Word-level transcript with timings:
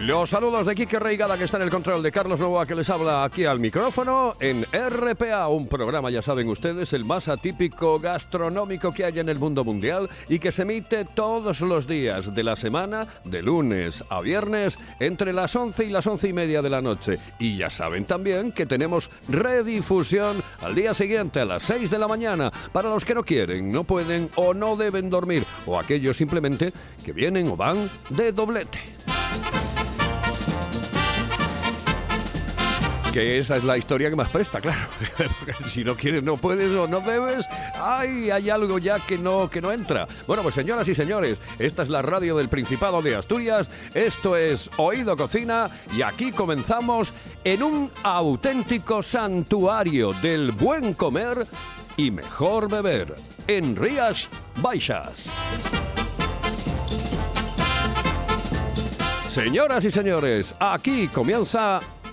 Los 0.00 0.30
saludos 0.30 0.64
de 0.64 0.74
Quique 0.74 0.98
Reigada 0.98 1.36
que 1.36 1.44
está 1.44 1.58
en 1.58 1.64
el 1.64 1.70
control 1.70 2.02
de 2.02 2.10
Carlos 2.10 2.40
Novoa 2.40 2.64
que 2.64 2.74
les 2.74 2.88
habla 2.88 3.22
aquí 3.22 3.44
al 3.44 3.60
micrófono 3.60 4.32
en 4.40 4.64
RPA, 4.64 5.46
un 5.48 5.68
programa, 5.68 6.08
ya 6.10 6.22
saben 6.22 6.48
ustedes, 6.48 6.94
el 6.94 7.04
más 7.04 7.28
atípico 7.28 8.00
gastronómico 8.00 8.94
que 8.94 9.04
hay 9.04 9.18
en 9.18 9.28
el 9.28 9.38
mundo 9.38 9.62
mundial 9.62 10.08
y 10.26 10.38
que 10.38 10.52
se 10.52 10.62
emite 10.62 11.04
todos 11.04 11.60
los 11.60 11.86
días 11.86 12.34
de 12.34 12.42
la 12.42 12.56
semana, 12.56 13.06
de 13.24 13.42
lunes 13.42 14.02
a 14.08 14.22
viernes, 14.22 14.78
entre 15.00 15.34
las 15.34 15.54
11 15.54 15.84
y 15.84 15.90
las 15.90 16.06
11 16.06 16.28
y 16.28 16.32
media 16.32 16.62
de 16.62 16.70
la 16.70 16.80
noche. 16.80 17.18
Y 17.38 17.58
ya 17.58 17.68
saben 17.68 18.06
también 18.06 18.52
que 18.52 18.64
tenemos 18.64 19.10
redifusión 19.28 20.42
al 20.62 20.74
día 20.74 20.94
siguiente 20.94 21.40
a 21.40 21.44
las 21.44 21.62
6 21.64 21.90
de 21.90 21.98
la 21.98 22.08
mañana 22.08 22.50
para 22.72 22.88
los 22.88 23.04
que 23.04 23.14
no 23.14 23.22
quieren, 23.22 23.70
no 23.70 23.84
pueden 23.84 24.30
o 24.36 24.54
no 24.54 24.76
deben 24.76 25.10
dormir 25.10 25.44
o 25.66 25.78
aquellos 25.78 26.16
simplemente 26.16 26.72
que 27.04 27.12
vienen 27.12 27.48
o 27.48 27.56
van 27.56 27.90
de 28.08 28.32
doblete. 28.32 28.78
Que 33.12 33.38
esa 33.38 33.56
es 33.56 33.64
la 33.64 33.76
historia 33.76 34.08
que 34.08 34.14
más 34.14 34.28
presta, 34.28 34.60
claro. 34.60 34.86
si 35.66 35.82
no 35.82 35.96
quieres, 35.96 36.22
no 36.22 36.36
puedes 36.36 36.70
o 36.70 36.86
no 36.86 37.00
debes, 37.00 37.44
ay, 37.74 38.30
hay 38.30 38.50
algo 38.50 38.78
ya 38.78 39.00
que 39.04 39.18
no, 39.18 39.50
que 39.50 39.60
no 39.60 39.72
entra. 39.72 40.06
Bueno, 40.28 40.44
pues 40.44 40.54
señoras 40.54 40.88
y 40.88 40.94
señores, 40.94 41.40
esta 41.58 41.82
es 41.82 41.88
la 41.88 42.02
radio 42.02 42.36
del 42.36 42.48
Principado 42.48 43.02
de 43.02 43.16
Asturias, 43.16 43.68
esto 43.94 44.36
es 44.36 44.70
Oído 44.76 45.16
Cocina 45.16 45.70
y 45.92 46.02
aquí 46.02 46.30
comenzamos 46.30 47.12
en 47.42 47.64
un 47.64 47.90
auténtico 48.04 49.02
santuario 49.02 50.12
del 50.22 50.52
buen 50.52 50.94
comer 50.94 51.48
y 51.96 52.12
mejor 52.12 52.70
beber, 52.70 53.16
en 53.48 53.74
Rías 53.74 54.28
Baixas. 54.62 55.32
Señoras 59.28 59.84
y 59.84 59.90
señores, 59.90 60.54
aquí 60.60 61.08
comienza 61.08 61.80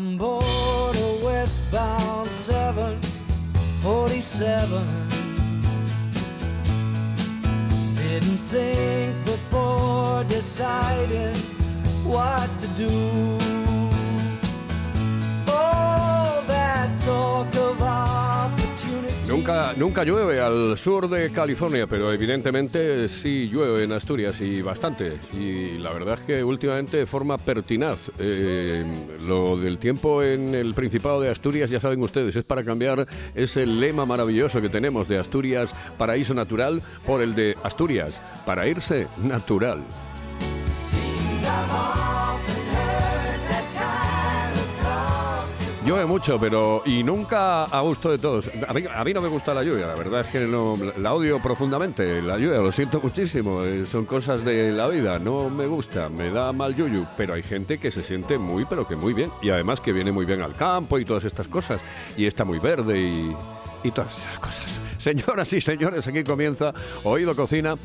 On 0.00 0.16
board 0.16 0.96
a 0.96 1.20
westbound 1.24 2.28
747. 2.28 4.86
Didn't 7.96 8.38
think 8.52 9.24
before 9.26 10.24
deciding 10.24 11.36
what 12.04 12.48
to 12.60 12.66
do. 12.78 13.39
Nunca, 19.30 19.74
nunca 19.76 20.02
llueve 20.02 20.40
al 20.40 20.76
sur 20.76 21.08
de 21.08 21.30
California, 21.30 21.86
pero 21.86 22.12
evidentemente 22.12 23.08
sí 23.08 23.48
llueve 23.48 23.84
en 23.84 23.92
Asturias 23.92 24.40
y 24.40 24.60
bastante. 24.60 25.18
Y 25.32 25.78
la 25.78 25.92
verdad 25.92 26.14
es 26.18 26.24
que 26.24 26.42
últimamente 26.42 26.96
de 26.96 27.06
forma 27.06 27.38
pertinaz. 27.38 28.10
Eh, 28.18 28.84
lo 29.26 29.56
del 29.56 29.78
tiempo 29.78 30.22
en 30.22 30.54
el 30.54 30.74
Principado 30.74 31.20
de 31.20 31.30
Asturias, 31.30 31.70
ya 31.70 31.80
saben 31.80 32.02
ustedes, 32.02 32.34
es 32.34 32.44
para 32.44 32.64
cambiar 32.64 33.06
ese 33.34 33.66
lema 33.66 34.04
maravilloso 34.04 34.60
que 34.60 34.68
tenemos 34.68 35.06
de 35.06 35.18
Asturias, 35.18 35.74
paraíso 35.96 36.34
natural, 36.34 36.82
por 37.06 37.22
el 37.22 37.34
de 37.36 37.56
Asturias, 37.62 38.20
para 38.44 38.66
irse 38.66 39.06
natural. 39.22 39.84
Seems 40.76 42.19
Llueve 45.90 46.06
mucho, 46.06 46.38
pero 46.38 46.84
y 46.86 47.02
nunca 47.02 47.64
a 47.64 47.80
gusto 47.80 48.12
de 48.12 48.18
todos. 48.18 48.48
A 48.68 48.72
mí, 48.72 48.84
a 48.94 49.02
mí 49.02 49.12
no 49.12 49.20
me 49.20 49.26
gusta 49.26 49.52
la 49.52 49.64
lluvia, 49.64 49.88
la 49.88 49.96
verdad 49.96 50.20
es 50.20 50.28
que 50.28 50.38
no, 50.38 50.78
la 50.96 51.12
odio 51.12 51.42
profundamente, 51.42 52.22
la 52.22 52.38
lluvia, 52.38 52.60
lo 52.60 52.70
siento 52.70 53.00
muchísimo, 53.00 53.64
eh, 53.64 53.84
son 53.86 54.04
cosas 54.04 54.44
de 54.44 54.70
la 54.70 54.86
vida, 54.86 55.18
no 55.18 55.50
me 55.50 55.66
gusta, 55.66 56.08
me 56.08 56.30
da 56.30 56.52
mal 56.52 56.76
yuyu, 56.76 57.08
pero 57.16 57.34
hay 57.34 57.42
gente 57.42 57.78
que 57.78 57.90
se 57.90 58.04
siente 58.04 58.38
muy, 58.38 58.66
pero 58.66 58.86
que 58.86 58.94
muy 58.94 59.14
bien, 59.14 59.32
y 59.42 59.50
además 59.50 59.80
que 59.80 59.92
viene 59.92 60.12
muy 60.12 60.26
bien 60.26 60.42
al 60.42 60.52
campo 60.52 60.96
y 60.96 61.04
todas 61.04 61.24
estas 61.24 61.48
cosas, 61.48 61.80
y 62.16 62.26
está 62.26 62.44
muy 62.44 62.60
verde 62.60 62.96
y, 62.96 63.34
y 63.82 63.90
todas 63.90 64.16
esas 64.16 64.38
cosas. 64.38 64.80
Señoras 64.98 65.52
y 65.54 65.60
señores, 65.60 66.06
aquí 66.06 66.22
comienza 66.22 66.72
Oído 67.02 67.34
Cocina. 67.34 67.76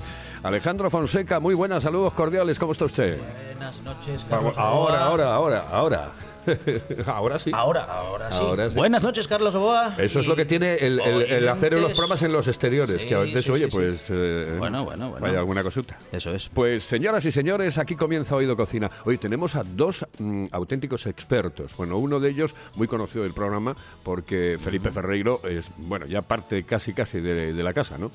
Alejandro 0.43 0.91
Fonseca, 0.91 1.39
muy 1.39 1.55
buenas, 1.55 1.81
saludos 1.81 2.13
cordiales, 2.13 2.59
¿cómo 2.59 2.73
está 2.73 2.85
usted? 2.85 3.19
Buenas 3.47 3.81
noches, 3.81 4.23
Carlos 4.29 4.55
ahora, 4.59 5.05
ahora, 5.05 5.33
ahora, 5.33 5.65
ahora. 5.71 6.11
ahora 7.05 7.39
sí. 7.39 7.51
Ahora, 7.53 7.83
ahora 7.85 8.31
sí. 8.31 8.37
Ahora 8.39 8.69
sí. 8.69 8.75
Buenas 8.75 9.03
noches, 9.03 9.27
Carlos 9.27 9.53
Oboa. 9.55 9.95
Eso 9.97 10.19
es 10.19 10.27
lo 10.27 10.35
que 10.35 10.45
tiene 10.45 10.75
el, 10.75 10.99
el- 10.99 11.21
el 11.23 11.49
hacer 11.49 11.73
los 11.79 11.91
programas 11.93 12.21
en 12.23 12.31
los 12.31 12.47
exteriores, 12.47 13.01
Sí, 13.01 13.07
que 13.07 13.15
a 13.15 13.19
veces, 13.19 13.45
sí, 13.45 13.51
oye, 13.51 13.67
pues... 13.67 14.05
eh, 14.09 14.55
Bueno, 14.57 14.83
bueno, 14.85 15.09
bueno. 15.09 15.25
Vaya 15.25 15.39
alguna 15.39 15.63
cosita. 15.63 15.97
Eso 16.11 16.31
es. 16.31 16.49
Pues 16.49 16.83
señoras 16.83 17.25
y 17.25 17.31
señores, 17.31 17.77
aquí 17.77 17.95
comienza 17.95 18.35
Oído 18.35 18.55
Cocina. 18.55 18.89
Hoy 19.05 19.17
tenemos 19.17 19.55
a 19.55 19.63
dos 19.63 20.05
mm, 20.17 20.45
auténticos 20.51 21.05
expertos. 21.07 21.75
Bueno, 21.77 21.97
uno 21.97 22.19
de 22.19 22.29
ellos 22.29 22.53
muy 22.75 22.87
conocido 22.87 23.23
del 23.23 23.33
programa 23.33 23.75
porque 24.03 24.57
Felipe 24.59 24.91
Ferreiro 24.91 25.41
es, 25.47 25.71
bueno, 25.77 26.05
ya 26.05 26.21
parte 26.21 26.63
casi 26.63 26.93
casi 26.93 27.19
de, 27.19 27.53
de 27.53 27.63
la 27.63 27.73
casa, 27.73 27.97
¿no? 27.97 28.11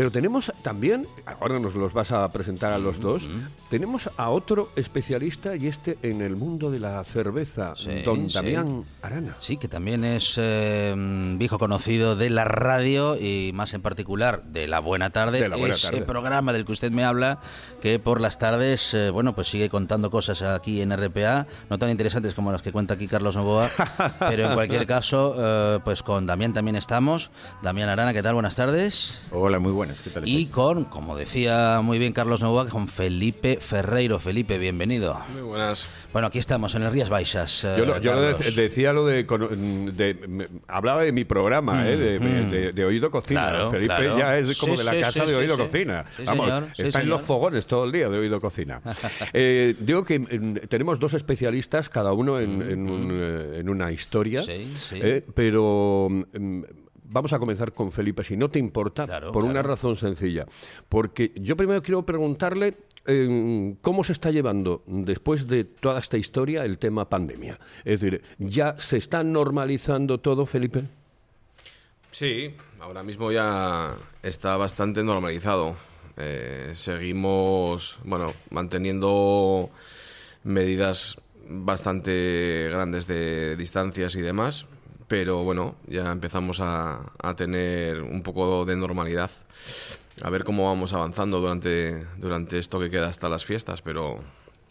Pero 0.00 0.10
tenemos 0.10 0.50
también, 0.62 1.06
ahora 1.26 1.58
nos 1.58 1.74
los 1.74 1.92
vas 1.92 2.10
a 2.10 2.26
presentar 2.32 2.72
a 2.72 2.78
los 2.78 3.00
dos, 3.00 3.28
tenemos 3.68 4.08
a 4.16 4.30
otro 4.30 4.70
especialista 4.74 5.56
y 5.56 5.66
este 5.66 5.98
en 6.00 6.22
el 6.22 6.36
mundo 6.36 6.70
de 6.70 6.80
la 6.80 7.04
cerveza, 7.04 7.74
Sí, 7.76 8.00
don 8.00 8.30
sí. 8.30 8.34
Damián 8.34 8.84
Arana. 9.02 9.36
Sí, 9.40 9.58
que 9.58 9.68
también 9.68 10.06
es 10.06 10.36
eh, 10.38 10.94
viejo 11.36 11.58
conocido 11.58 12.16
de 12.16 12.30
la 12.30 12.46
radio 12.46 13.14
y 13.14 13.50
más 13.52 13.74
en 13.74 13.82
particular 13.82 14.42
de 14.44 14.68
La 14.68 14.80
Buena 14.80 15.10
Tarde, 15.10 15.42
De 15.42 15.50
La 15.50 15.56
Buena 15.56 15.74
ese 15.74 15.88
Tarde. 15.90 16.00
programa 16.06 16.54
del 16.54 16.64
que 16.64 16.72
usted 16.72 16.90
me 16.90 17.04
habla, 17.04 17.38
que 17.82 17.98
por 17.98 18.22
las 18.22 18.38
tardes, 18.38 18.94
eh, 18.94 19.10
bueno, 19.10 19.34
pues 19.34 19.48
sigue 19.48 19.68
contando 19.68 20.10
cosas 20.10 20.40
aquí 20.40 20.80
en 20.80 20.96
RPA, 20.96 21.46
no 21.68 21.78
tan 21.78 21.90
interesantes 21.90 22.32
como 22.32 22.52
las 22.52 22.62
que 22.62 22.72
cuenta 22.72 22.94
aquí 22.94 23.06
Carlos 23.06 23.36
Novoa, 23.36 23.68
pero 24.18 24.48
en 24.48 24.54
cualquier 24.54 24.86
caso, 24.86 25.34
eh, 25.36 25.78
pues 25.84 26.02
con 26.02 26.24
Damián 26.24 26.54
también 26.54 26.76
estamos. 26.76 27.30
Damián 27.62 27.90
Arana, 27.90 28.14
¿qué 28.14 28.22
tal? 28.22 28.32
Buenas 28.32 28.56
tardes. 28.56 29.20
Hola, 29.30 29.58
muy 29.58 29.72
buenas. 29.72 29.89
Buenas, 29.90 30.00
¿qué 30.02 30.10
tal 30.10 30.28
Y 30.28 30.46
con, 30.46 30.84
como 30.84 31.16
decía 31.16 31.80
muy 31.82 31.98
bien 31.98 32.12
Carlos 32.12 32.40
Novoa, 32.42 32.68
con 32.68 32.88
Felipe 32.88 33.58
Ferreiro. 33.60 34.18
Felipe, 34.18 34.58
bienvenido. 34.58 35.20
Muy 35.32 35.42
buenas. 35.42 35.86
Bueno, 36.12 36.28
aquí 36.28 36.38
estamos 36.38 36.74
en 36.74 36.82
el 36.82 36.92
Rías 36.92 37.08
Baixas. 37.08 37.64
eh, 37.64 37.74
Yo, 37.78 37.84
lo- 37.86 38.00
yo 38.00 38.14
lo 38.14 38.22
de- 38.22 38.32
Carlos. 38.34 38.56
decía 38.56 38.92
lo 38.92 39.06
de, 39.06 39.26
hablaba 40.68 41.02
de 41.02 41.12
mi 41.12 41.24
programa, 41.24 41.88
¿eh? 41.88 41.96
de, 41.96 42.18
de- 42.18 42.72
de 42.72 42.84
Oído 42.84 43.10
Cocina. 43.10 43.40
Mm, 43.40 43.48
Claro, 43.50 43.70
Felipe 43.70 43.94
claro. 43.96 44.18
ya 44.18 44.38
es 44.38 44.58
como 44.58 44.72
Sí, 44.76 44.78
de 44.78 44.84
la 44.84 44.90
sí, 44.92 45.00
casa 45.00 45.24
sí, 45.24 45.30
de 45.30 45.36
Oído 45.36 45.56
sí. 45.56 45.62
Cocina. 45.62 46.04
Sí, 46.16 46.22
Vamos, 46.26 46.46
señor, 46.46 46.64
sí, 46.76 46.82
está 46.82 47.00
en 47.00 47.08
los 47.08 47.22
fogones 47.22 47.66
todo 47.66 47.84
el 47.84 47.92
día 47.92 48.08
de 48.08 48.18
Oído 48.18 48.40
Cocina. 48.40 48.80
Eh, 49.32 49.74
digo 49.78 50.04
que 50.04 50.18
mm, 50.18 50.54
tenemos 50.68 50.98
dos 50.98 51.14
especialistas, 51.14 51.88
cada 51.88 52.12
uno 52.12 52.40
en, 52.40 52.62
en 52.62 52.90
un, 52.90 53.10
eh, 53.12 53.58
en 53.60 53.68
una 53.68 53.92
historia, 53.92 54.42
Sí, 54.42 54.72
sí. 54.78 54.98
eh, 55.00 55.24
pero 55.34 56.08
mm, 56.10 56.62
vamos 57.10 57.32
a 57.32 57.38
comenzar 57.38 57.72
con 57.72 57.92
Felipe, 57.92 58.22
si 58.24 58.36
no 58.36 58.48
te 58.48 58.58
importa, 58.58 59.04
Claro, 59.04 59.32
por 59.32 59.44
una 59.44 59.62
razón 59.62 59.96
sencilla. 59.96 60.46
Porque 60.88 61.32
yo 61.36 61.56
primero 61.56 61.82
quiero 61.82 62.06
preguntarle 62.06 62.76
eh, 63.06 63.74
cómo 63.80 64.04
se 64.04 64.12
está 64.12 64.30
llevando 64.30 64.82
después 64.86 65.46
de 65.46 65.64
toda 65.64 65.98
esta 65.98 66.16
historia 66.16 66.64
el 66.64 66.78
tema 66.78 67.08
pandemia. 67.08 67.58
Es 67.84 68.00
decir, 68.00 68.22
¿ya 68.38 68.76
se 68.78 68.96
está 68.96 69.22
normalizando 69.24 70.18
todo, 70.18 70.46
Felipe? 70.46 70.84
Sí, 72.12 72.54
ahora 72.80 73.02
mismo 73.02 73.30
ya 73.32 73.96
está 74.22 74.56
bastante 74.56 75.02
normalizado. 75.02 75.76
Eh, 76.16 76.72
seguimos, 76.74 77.98
bueno, 78.04 78.32
manteniendo 78.50 79.70
medidas 80.44 81.18
bastante 81.48 82.68
grandes 82.70 83.06
de 83.06 83.56
distancias 83.56 84.14
y 84.14 84.20
demás, 84.20 84.66
pero 85.10 85.42
bueno, 85.42 85.74
ya 85.88 86.12
empezamos 86.12 86.60
a, 86.60 87.10
a 87.20 87.34
tener 87.34 88.00
un 88.00 88.22
poco 88.22 88.64
de 88.64 88.76
normalidad. 88.76 89.28
A 90.22 90.30
ver 90.30 90.44
cómo 90.44 90.66
vamos 90.66 90.92
avanzando 90.92 91.40
durante, 91.40 92.06
durante 92.18 92.58
esto 92.60 92.78
que 92.78 92.90
queda 92.90 93.08
hasta 93.08 93.28
las 93.28 93.44
fiestas, 93.44 93.82
pero, 93.82 94.20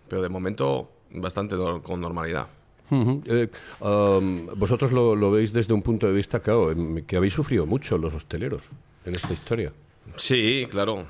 pero 0.08 0.22
de 0.22 0.30
momento 0.30 0.90
bastante 1.12 1.58
nor- 1.58 1.82
con 1.82 2.00
normalidad. 2.00 2.48
Ujú. 2.90 3.22
Eh, 3.26 3.50
um, 3.82 4.48
vosotros 4.56 4.94
lo, 4.94 5.14
lo 5.14 5.30
veis 5.30 5.52
desde 5.52 5.74
un 5.74 5.82
punto 5.82 6.08
de 6.08 6.14
vista, 6.14 6.40
claro, 6.40 6.72
em, 6.72 7.04
que 7.06 7.18
habéis 7.18 7.34
sufrido 7.34 7.66
mucho 7.66 7.98
los 7.98 8.14
hosteleros 8.14 8.62
en 9.04 9.16
esta 9.16 9.34
historia. 9.34 9.74
Sí, 10.16 10.68
claro. 10.72 11.04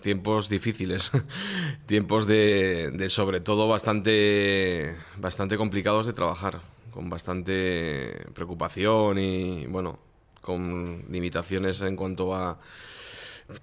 Tiempos 0.00 0.48
difíciles. 0.48 1.10
Tiempos 1.86 2.28
de, 2.28 2.92
de 2.94 3.08
sobre 3.08 3.40
todo 3.40 3.66
bastante, 3.66 4.94
bastante 5.18 5.56
complicados 5.56 6.06
de 6.06 6.12
trabajar. 6.12 6.60
Con 6.96 7.10
bastante 7.10 8.24
preocupación 8.32 9.18
y, 9.18 9.66
bueno, 9.66 9.98
con 10.40 11.04
limitaciones 11.10 11.82
en 11.82 11.94
cuanto 11.94 12.34
a. 12.34 12.58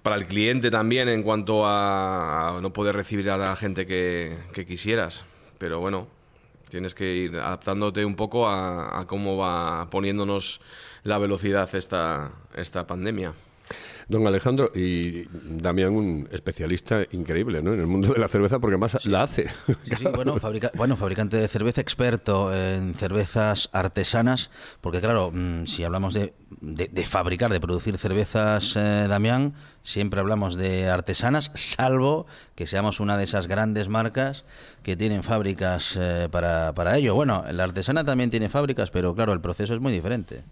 Para 0.02 0.14
el 0.14 0.26
cliente 0.26 0.70
también, 0.70 1.08
en 1.08 1.24
cuanto 1.24 1.66
a, 1.66 2.60
no 2.62 2.72
poder 2.72 2.94
recibir 2.94 3.28
a 3.30 3.36
la 3.36 3.56
gente 3.56 3.86
que, 3.86 4.38
que 4.52 4.64
quisieras. 4.64 5.24
Pero 5.58 5.80
bueno, 5.80 6.06
tienes 6.70 6.94
que 6.94 7.12
ir 7.12 7.34
adaptándote 7.34 8.04
un 8.04 8.14
poco 8.14 8.46
a, 8.46 9.00
a 9.00 9.06
cómo 9.08 9.36
va 9.36 9.90
poniéndonos 9.90 10.60
la 11.02 11.18
velocidad 11.18 11.74
esta, 11.74 12.30
esta 12.54 12.86
pandemia. 12.86 13.34
Don 14.08 14.26
Alejandro 14.26 14.70
y 14.74 15.24
Damián, 15.32 15.94
un 15.94 16.28
especialista 16.32 17.04
increíble 17.12 17.62
¿no? 17.62 17.72
en 17.74 17.80
el 17.80 17.86
mundo 17.86 18.12
de 18.12 18.18
la 18.20 18.28
cerveza, 18.28 18.58
porque 18.58 18.74
además 18.74 19.04
la 19.06 19.22
hace. 19.22 19.46
Sí, 19.82 19.96
sí, 19.98 20.04
bueno, 20.14 20.36
fabrica- 20.40 20.70
bueno, 20.74 20.96
fabricante 20.96 21.36
de 21.36 21.48
cerveza, 21.48 21.80
experto 21.80 22.54
en 22.54 22.94
cervezas 22.94 23.70
artesanas, 23.72 24.50
porque 24.80 25.00
claro, 25.00 25.30
mm, 25.32 25.66
si 25.66 25.84
hablamos 25.84 26.14
de, 26.14 26.34
de- 26.60 26.88
de 26.88 27.04
fabricar, 27.06 27.50
de 27.52 27.60
producir 27.60 27.96
cervezas, 27.98 28.74
eh, 28.76 29.06
Damián, 29.08 29.54
siempre 29.82 30.20
hablamos 30.20 30.56
de 30.56 30.88
artesanas, 30.88 31.50
salvo 31.54 32.26
que 32.54 32.66
seamos 32.66 33.00
una 33.00 33.16
de 33.16 33.24
esas 33.24 33.46
grandes 33.46 33.88
marcas 33.88 34.44
que 34.82 34.96
tienen 34.96 35.22
fábricas 35.22 35.96
eh, 36.00 36.28
para, 36.30 36.72
para 36.74 36.96
ello. 36.96 37.14
Bueno, 37.14 37.44
la 37.50 37.64
artesana 37.64 38.04
también 38.04 38.30
tiene 38.30 38.48
fábricas, 38.48 38.90
pero 38.90 39.14
claro, 39.14 39.32
el 39.32 39.40
proceso 39.40 39.74
es 39.74 39.80
muy 39.80 39.92
diferente. 39.92 40.42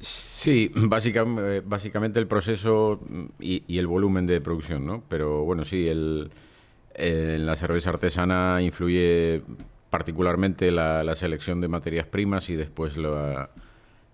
Sí, 0.00 0.33
básicamente, 0.74 1.60
básicamente 1.60 2.18
el 2.20 2.26
proceso 2.26 3.00
y, 3.40 3.62
y 3.66 3.78
el 3.78 3.86
volumen 3.86 4.26
de 4.26 4.40
producción, 4.40 4.86
¿no? 4.86 5.02
Pero 5.08 5.44
bueno, 5.44 5.64
sí, 5.64 5.88
el, 5.88 6.30
en 6.94 7.46
la 7.46 7.56
cerveza 7.56 7.90
artesana 7.90 8.60
influye 8.62 9.42
particularmente 9.90 10.70
la, 10.70 11.04
la 11.04 11.14
selección 11.14 11.60
de 11.60 11.68
materias 11.68 12.06
primas 12.06 12.50
y 12.50 12.56
después 12.56 12.96
la- 12.96 13.50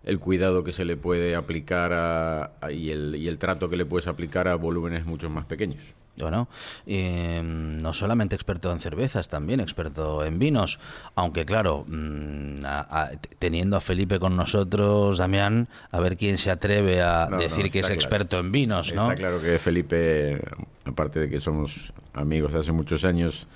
el 0.05 0.19
cuidado 0.19 0.65
que 0.65 0.73
se 0.73 0.85
le 0.87 0.97
puede 0.97 1.37
aplicar 1.37 1.93
a- 1.93 2.53
y, 2.73 2.91
el, 2.91 3.17
y 3.17 3.29
el 3.29 3.39
trato 3.39 3.69
que 3.69 3.77
le 3.77 3.85
puedes 3.87 4.09
aplicar 4.09 4.49
a 4.49 4.55
volúmenes 4.57 5.05
mucho 5.07 5.29
más 5.31 5.45
pequeños. 5.47 5.83
Bueno, 6.19 6.49
eh, 6.87 7.41
no 7.43 7.93
solamente 7.95 8.35
experto 8.35 8.71
en 8.73 8.81
cervezas, 8.81 9.29
también 9.29 9.61
experto 9.61 10.23
en 10.25 10.39
vinos. 10.39 10.79
Aunque, 11.15 11.47
claro, 11.47 11.85
mm, 11.89 12.65
a- 12.65 12.87
a- 13.05 13.11
teniendo 13.39 13.77
a 13.77 13.81
Felipe 13.81 14.19
con 14.19 14.37
nosotros, 14.37 15.17
Damián, 15.19 15.69
a 15.91 15.99
ver 16.01 16.17
quién 16.19 16.37
se 16.37 16.51
atreve 16.51 17.01
a 17.01 17.27
No, 17.31 17.37
no, 17.37 17.43
decir 17.43 17.71
que 17.71 17.79
es 17.79 17.87
claro. 17.87 17.95
experto 17.95 18.39
en 18.39 18.53
vinos, 18.53 18.93
¿no? 18.95 19.03
Está 19.05 19.15
claro 19.15 19.41
que 19.41 19.59
Felipe, 19.59 20.43
aparte 20.85 21.21
de 21.21 21.31
que 21.31 21.41
somos 21.41 21.93
amigos 22.13 22.53
de 22.53 22.59
hace 22.61 22.73
muchos 22.73 23.05
años, 23.05 23.47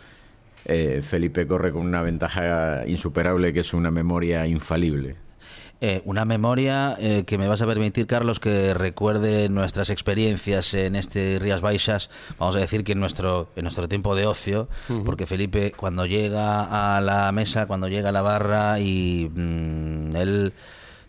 eh, 0.65 1.03
Felipe 1.07 1.47
corre 1.47 1.71
con 1.71 1.83
una 1.83 2.00
ventaja 2.00 2.87
insuperable 2.87 3.53
que 3.53 3.61
es 3.61 3.75
una 3.75 3.91
memoria 3.91 4.47
infalible. 4.47 5.17
Eh, 5.81 6.03
una 6.05 6.25
memoria 6.25 6.97
eh, 6.99 7.25
que 7.26 7.37
me 7.37 7.49
vas 7.49 7.61
a 7.61 7.67
permitir, 7.67 8.06
Carlos, 8.06 8.41
que 8.41 8.75
recuerde 8.75 9.49
nuestras 9.49 9.91
experiencias 9.91 10.73
en 10.73 10.97
este 10.97 11.38
Rías 11.38 11.61
Baixas, 11.61 12.11
vamos 12.38 12.56
a 12.56 12.61
decir 12.61 12.85
que 12.85 12.93
en 12.93 13.00
nuestro, 13.00 13.49
en 13.56 13.65
nuestro 13.65 13.88
tiempo 13.88 14.15
de 14.15 14.26
ocio, 14.26 14.69
porque 15.05 15.26
Felipe 15.26 15.73
cuando 15.76 16.06
llega 16.06 16.97
a 16.97 17.00
la 17.00 17.31
mesa, 17.32 17.67
cuando 17.67 17.88
llega 17.88 18.11
a 18.11 18.12
la 18.12 18.23
barra 18.23 18.81
y 18.81 19.31
mm, 19.35 20.17
él 20.17 20.53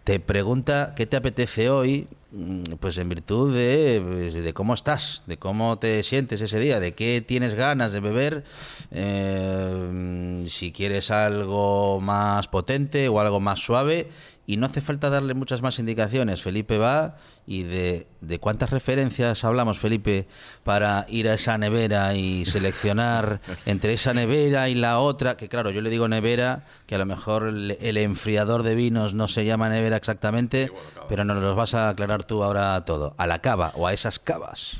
te 0.06 0.19
pregunta 0.19 0.94
qué 0.95 1.07
te 1.07 1.17
apetece 1.17 1.69
hoy, 1.69 2.07
mm, 2.31 2.75
pues 2.79 2.97
en 3.00 3.09
virtud 3.09 3.56
de, 3.56 4.03
pues, 4.06 4.33
de 4.35 4.53
cómo 4.53 4.75
estás, 4.75 5.23
de 5.25 5.38
cómo 5.38 5.79
te 5.79 6.03
sientes 6.03 6.41
ese 6.41 6.59
día, 6.59 6.79
de 6.79 6.94
qué 6.94 7.23
tienes 7.25 7.56
ganas 7.56 7.91
de 7.91 8.01
beber, 8.01 8.44
eh, 8.91 10.45
si 10.47 10.71
quieres 10.71 11.09
algo 11.09 12.00
más 12.01 12.47
potente 12.47 13.09
o 13.09 13.19
algo 13.19 13.39
más 13.39 13.59
suave, 13.59 14.07
y 14.47 14.57
no 14.57 14.65
hace 14.65 14.81
falta 14.81 15.09
darle 15.09 15.33
muchas 15.33 15.62
más 15.62 15.80
indicaciones. 15.80 16.42
Felipe 16.42 16.77
va 16.77 17.18
y 17.47 17.63
de, 17.63 18.07
de 18.21 18.39
cuántas 18.39 18.69
referencias 18.69 19.44
hablamos, 19.44 19.80
Felipe, 19.80 20.27
para 20.63 21.06
ir 21.09 21.30
a 21.30 21.33
esa 21.33 21.57
nevera 21.57 22.15
y 22.15 22.45
seleccionar 22.45 23.42
entre 23.65 23.94
esa 23.94 24.13
nevera 24.13 24.69
y 24.69 24.75
la 24.75 25.00
otra, 25.00 25.38
que 25.38 25.50
claro, 25.50 25.71
yo 25.71 25.81
le 25.81 25.89
digo 25.89 26.07
nevera, 26.07 26.65
que 26.88 26.95
a 26.95 26.97
lo 26.97 27.06
mejor 27.06 27.47
el, 27.47 27.77
el 27.81 27.97
enfriador 27.97 28.63
de 28.63 28.75
vinos 28.75 29.13
no 29.13 29.27
se 29.27 29.45
llama 29.45 29.69
nevera 29.69 29.97
exactamente, 29.97 30.71
pero 31.09 31.25
nos 31.25 31.41
los 31.41 31.56
vas 31.56 31.74
a 31.74 31.89
aclarar 31.89 32.24
tú 32.24 32.44
ahora 32.44 32.83
todo, 32.86 33.15
a 33.18 33.27
la 33.27 33.39
cava 33.39 33.71
o 33.75 33.88
a 33.88 33.94
esas 33.94 34.19
cavas. 34.19 34.80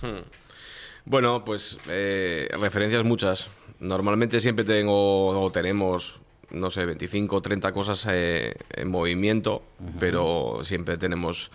Bueno, 1.06 1.46
pues 1.46 1.78
eh, 1.88 2.50
referencias 2.60 3.04
muchas. 3.04 3.48
Normalmente 3.80 4.40
siempre 4.40 4.66
tengo 4.66 5.40
o 5.40 5.52
tenemos, 5.52 6.20
no 6.52 6.70
sé, 6.70 6.86
25 6.86 7.36
o 7.36 7.42
30 7.42 7.72
cosas 7.72 8.08
eh, 8.10 8.56
en 8.72 8.90
movimiento, 8.90 9.64
pero 10.00 10.60
siempre 10.64 10.98
tenemos 10.98 11.52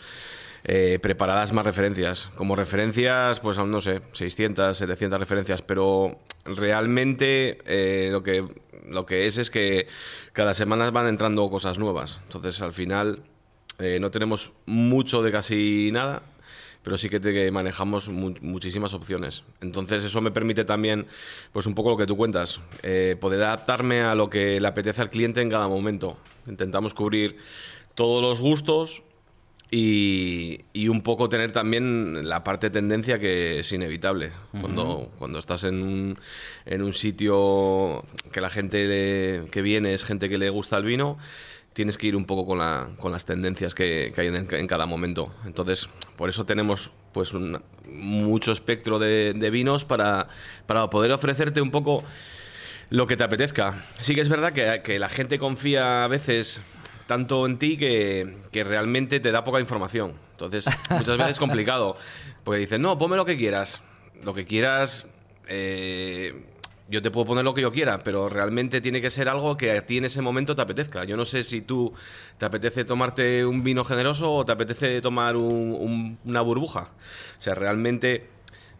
eh, 0.64 0.98
preparadas 1.00 1.52
más 1.52 1.64
referencias. 1.64 2.30
Como 2.34 2.54
referencias, 2.54 3.40
pues 3.40 3.58
aún 3.58 3.70
no 3.70 3.80
sé, 3.80 4.02
600, 4.12 4.76
700 4.76 5.18
referencias, 5.18 5.62
pero 5.62 6.18
realmente 6.44 7.58
eh, 7.64 8.08
lo, 8.10 8.22
que, 8.22 8.46
lo 8.86 9.06
que 9.06 9.26
es 9.26 9.38
es 9.38 9.50
que 9.50 9.86
cada 10.32 10.52
semana 10.52 10.90
van 10.90 11.06
entrando 11.06 11.48
cosas 11.48 11.78
nuevas. 11.78 12.20
Entonces 12.24 12.60
al 12.60 12.74
final 12.74 13.22
eh, 13.78 13.98
no 14.00 14.10
tenemos 14.10 14.52
mucho 14.66 15.22
de 15.22 15.32
casi 15.32 15.90
nada 15.92 16.22
pero 16.82 16.96
sí 16.96 17.08
que, 17.08 17.20
te, 17.20 17.32
que 17.32 17.50
manejamos 17.50 18.08
mu- 18.08 18.34
muchísimas 18.40 18.94
opciones. 18.94 19.44
Entonces 19.60 20.02
eso 20.04 20.20
me 20.20 20.30
permite 20.30 20.64
también, 20.64 21.06
pues 21.52 21.66
un 21.66 21.74
poco 21.74 21.90
lo 21.90 21.96
que 21.96 22.06
tú 22.06 22.16
cuentas, 22.16 22.60
eh, 22.82 23.16
poder 23.20 23.42
adaptarme 23.42 24.00
a 24.02 24.14
lo 24.14 24.30
que 24.30 24.60
le 24.60 24.66
apetece 24.68 25.02
al 25.02 25.10
cliente 25.10 25.42
en 25.42 25.50
cada 25.50 25.68
momento. 25.68 26.16
Intentamos 26.46 26.94
cubrir 26.94 27.36
todos 27.94 28.22
los 28.22 28.40
gustos 28.40 29.02
y, 29.72 30.62
y 30.72 30.88
un 30.88 31.02
poco 31.02 31.28
tener 31.28 31.52
también 31.52 32.28
la 32.28 32.42
parte 32.42 32.70
tendencia 32.70 33.18
que 33.20 33.60
es 33.60 33.70
inevitable. 33.72 34.32
cuando, 34.60 35.10
cuando 35.18 35.38
estás 35.38 35.62
en 35.64 35.80
un, 35.82 36.18
en 36.66 36.82
un 36.82 36.92
sitio 36.92 38.04
que 38.32 38.40
la 38.40 38.50
gente 38.50 38.84
le- 38.86 39.48
que 39.50 39.62
viene 39.62 39.94
es 39.94 40.02
gente 40.04 40.28
que 40.28 40.38
le 40.38 40.50
gusta 40.50 40.76
el 40.76 40.84
vino, 40.84 41.18
tienes 41.72 41.96
que 41.96 42.08
ir 42.08 42.16
un 42.16 42.24
poco 42.24 42.46
con, 42.46 42.58
la, 42.58 42.88
con 42.98 43.12
las 43.12 43.24
tendencias 43.24 43.74
que, 43.74 44.12
hay 44.16 44.26
en, 44.26 44.66
cada 44.66 44.86
momento. 44.86 45.32
Entonces, 45.44 45.88
por 46.16 46.28
eso 46.28 46.44
tenemos 46.44 46.90
pues 47.12 47.32
un, 47.34 47.62
mucho 47.88 48.52
espectro 48.52 48.98
de, 48.98 49.50
vinos 49.50 49.84
para, 49.84 50.28
poder 50.90 51.12
ofrecerte 51.12 51.60
un 51.60 51.70
poco 51.70 52.02
lo 52.90 53.06
que 53.06 53.16
te 53.16 53.24
apetezca. 53.24 53.84
Sí 54.00 54.14
que 54.14 54.20
es 54.20 54.28
verdad 54.28 54.52
que, 54.52 54.98
la 54.98 55.08
gente 55.08 55.38
confía 55.38 56.04
a 56.04 56.08
veces 56.08 56.62
tanto 57.06 57.46
en 57.46 57.58
ti 57.58 57.76
que, 57.76 58.36
realmente 58.52 59.20
te 59.20 59.30
da 59.30 59.44
poca 59.44 59.60
información. 59.60 60.14
Entonces, 60.32 60.66
muchas 60.90 61.16
veces 61.18 61.30
es 61.32 61.38
complicado. 61.38 61.96
Porque 62.44 62.60
dices, 62.60 62.80
no, 62.80 62.98
ponme 62.98 63.16
lo 63.16 63.24
que 63.24 63.36
quieras. 63.36 63.82
Lo 64.22 64.34
que 64.34 64.44
quieras, 64.44 65.08
eh, 65.46 66.44
yo 66.90 67.00
te 67.02 67.10
puedo 67.10 67.26
poner 67.26 67.44
lo 67.44 67.54
que 67.54 67.62
yo 67.62 67.72
quiera, 67.72 68.00
pero 68.00 68.28
realmente 68.28 68.80
tiene 68.80 69.00
que 69.00 69.10
ser 69.10 69.28
algo 69.28 69.56
que 69.56 69.70
a 69.70 69.86
ti 69.86 69.98
en 69.98 70.04
ese 70.06 70.20
momento 70.22 70.54
te 70.56 70.62
apetezca. 70.62 71.04
Yo 71.04 71.16
no 71.16 71.24
sé 71.24 71.42
si 71.42 71.60
tú 71.62 71.92
te 72.38 72.44
apetece 72.46 72.84
tomarte 72.84 73.44
un 73.46 73.62
vino 73.62 73.84
generoso 73.84 74.32
o 74.32 74.44
te 74.44 74.52
apetece 74.52 75.00
tomar 75.00 75.36
un- 75.36 75.72
un- 75.78 76.18
una 76.24 76.40
burbuja. 76.40 76.90
O 77.38 77.40
sea, 77.40 77.54
realmente 77.54 78.26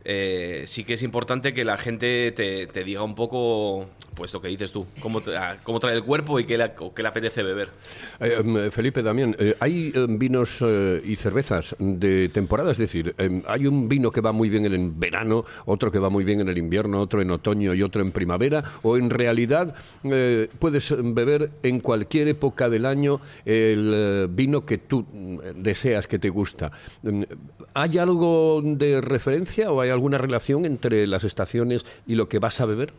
eh, 0.05 0.65
sí 0.67 0.85
que 0.85 0.95
es 0.95 1.03
importante 1.03 1.53
que 1.53 1.63
la 1.65 1.77
gente 1.77 2.33
te, 2.33 2.67
te 2.67 2.85
diga 2.85 3.03
un 3.03 3.15
poco, 3.15 3.91
pues 4.21 4.35
lo 4.35 4.43
que 4.43 4.49
dices 4.49 4.71
tú, 4.71 4.85
cómo, 5.01 5.23
cómo 5.63 5.81
trae 5.81 5.97
el 5.97 6.05
cuerpo 6.05 6.39
y 6.39 6.45
qué 6.45 6.59
le, 6.59 6.73
qué 6.95 7.03
le 7.03 7.09
apetece 7.09 7.43
beber. 7.43 7.71
Eh, 8.21 8.37
em, 8.39 8.71
Felipe, 8.71 9.03
también, 9.03 9.35
eh, 9.39 9.57
hay 9.61 9.93
em, 9.95 10.19
vinos 10.19 10.59
eh, 10.61 11.01
y 11.03 11.17
cervezas 11.17 11.75
de 11.79 12.29
temporada, 12.29 12.71
es 12.71 12.77
decir, 12.77 13.15
em, 13.17 13.43
hay 13.47 13.67
un 13.67 13.89
vino 13.89 14.11
que 14.11 14.21
va 14.21 14.33
muy 14.33 14.51
bien 14.51 14.67
en 14.67 15.01
verano, 15.01 15.47
otro 15.65 15.91
que 15.91 15.99
va 15.99 16.11
muy 16.11 16.23
bien 16.23 16.43
en 16.43 16.51
el 16.51 16.59
invierno, 16.59 17.01
otro 17.01 17.23
en 17.23 17.31
otoño 17.31 17.73
y 17.73 17.83
otro 17.83 18.03
en 18.03 18.13
primavera, 18.13 18.63
o 18.83 18.99
en 18.99 19.09
realidad 19.09 19.75
eh, 20.05 20.51
puedes 20.59 20.95
beber 21.15 21.53
en 21.63 21.81
cualquier 21.81 22.29
época 22.29 22.69
del 22.69 22.85
año 22.85 23.23
el 23.47 23.93
eh, 23.95 24.27
vino 24.31 24.67
que 24.67 24.77
tú 24.77 25.07
deseas, 25.57 26.07
que 26.07 26.19
te 26.19 26.29
gusta. 26.29 26.73
¿Hay 27.73 27.97
algo 27.97 28.61
de 28.63 29.01
referencia 29.01 29.73
o 29.73 29.81
hay 29.81 29.89
alguna 29.89 30.19
relación 30.19 30.67
entre 30.67 31.07
las 31.07 31.25
estaciones 31.25 31.87
y 32.07 32.17
lo 32.17 32.29
que 32.29 32.39
vas 32.39 32.61
a 32.61 32.67
beber? 32.67 32.93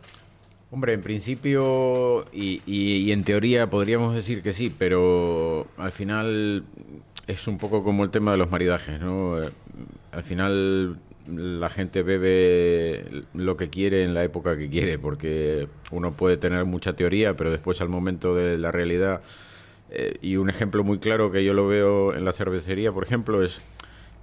Hombre, 0.74 0.94
en 0.94 1.02
principio 1.02 2.26
y, 2.32 3.12
en 3.12 3.26
teoría 3.26 3.70
podríamos 3.70 4.16
decir 4.16 4.42
que 4.42 4.54
sí, 4.54 4.74
pero 4.76 5.68
al 5.76 5.92
final 5.92 6.64
es 7.28 7.46
un 7.50 7.58
poco 7.58 7.84
como 7.84 8.06
el 8.06 8.10
tema 8.10 8.32
de 8.32 8.38
los 8.38 8.50
maridajes, 8.50 9.02
¿no? 9.02 9.44
Eh, 9.44 9.50
Al 10.14 10.24
final 10.24 10.98
la 11.28 11.70
gente 11.70 12.04
bebe 12.04 13.26
lo 13.34 13.58
que 13.58 13.70
quiere 13.70 14.04
en 14.04 14.14
la 14.14 14.24
época 14.24 14.58
que 14.58 14.70
quiere, 14.70 14.98
porque 14.98 15.68
uno 15.92 16.14
puede 16.14 16.38
tener 16.38 16.64
mucha 16.64 16.94
teoría, 16.94 17.36
pero 17.36 17.52
después 17.52 17.82
al 17.82 17.90
momento 17.90 18.34
de 18.34 18.58
la 18.58 18.72
realidad, 18.72 19.22
eh, 19.90 20.18
y 20.22 20.38
un 20.38 20.50
ejemplo 20.50 20.86
muy 20.86 21.00
claro 21.00 21.32
que 21.34 21.44
yo 21.44 21.54
lo 21.54 21.68
veo 21.68 22.16
en 22.16 22.24
la 22.24 22.32
cervecería, 22.32 22.94
por 22.94 23.04
ejemplo, 23.04 23.44
es 23.44 23.62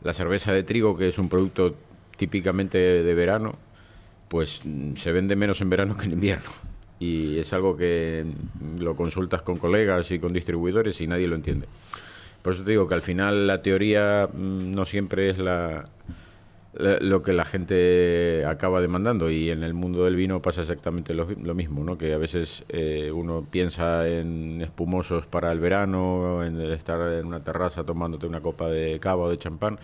la 0.02 0.14
cerveza 0.14 0.52
de 0.52 0.62
trigo, 0.62 0.96
que 0.96 1.08
es 1.08 1.18
un 1.18 1.28
producto 1.28 1.76
típicamente 2.16 2.78
de 2.78 3.14
verano, 3.14 3.58
pues 4.28 4.60
mm, 4.64 4.96
se 4.96 5.12
vende 5.12 5.36
menos 5.36 5.60
en 5.60 5.70
verano 5.70 5.96
que 5.96 6.06
en 6.06 6.12
invierno. 6.12 6.50
Y 7.00 7.38
es 7.38 7.52
algo 7.52 7.76
que 7.76 8.24
mm, 8.24 8.78
lo 8.80 8.96
consultas 8.96 9.42
con 9.42 9.56
colegas 9.56 10.10
y 10.10 10.18
con 10.18 10.32
distribuidores 10.32 11.00
y 11.00 11.06
nadie 11.06 11.26
lo 11.28 11.36
entiende. 11.36 11.66
Por 12.42 12.52
eso 12.52 12.64
te 12.64 12.70
digo 12.70 12.88
que 12.88 12.94
al 12.94 13.02
final 13.02 13.46
la 13.46 13.62
teoría 13.62 14.28
mm, 14.32 14.70
no 14.72 14.84
siempre 14.84 15.30
es 15.30 15.38
la, 15.38 15.88
lo 16.74 17.22
que 17.22 17.32
la 17.32 17.44
gente 17.44 18.44
acaba 18.46 18.80
demandando 18.80 19.30
y 19.30 19.50
en 19.50 19.62
el 19.62 19.74
mundo 19.74 20.04
del 20.04 20.16
vino 20.16 20.40
pasa 20.40 20.60
exactamente 20.60 21.14
lo, 21.14 21.26
lo 21.42 21.54
mismo, 21.54 21.82
¿no? 21.82 21.98
Que 21.98 22.12
a 22.12 22.18
veces 22.18 22.64
eh, 22.68 23.10
uno 23.12 23.44
piensa 23.50 24.06
en 24.06 24.60
espumosos 24.62 25.26
para 25.26 25.50
el 25.50 25.60
verano, 25.60 26.44
en 26.44 26.60
estar 26.60 27.14
en 27.14 27.26
una 27.26 27.40
terraza 27.40 27.84
tomándote 27.84 28.26
una 28.26 28.40
copa 28.40 28.68
de 28.68 29.00
cava 29.00 29.24
o 29.24 29.30
de 29.30 29.38
champán 29.38 29.78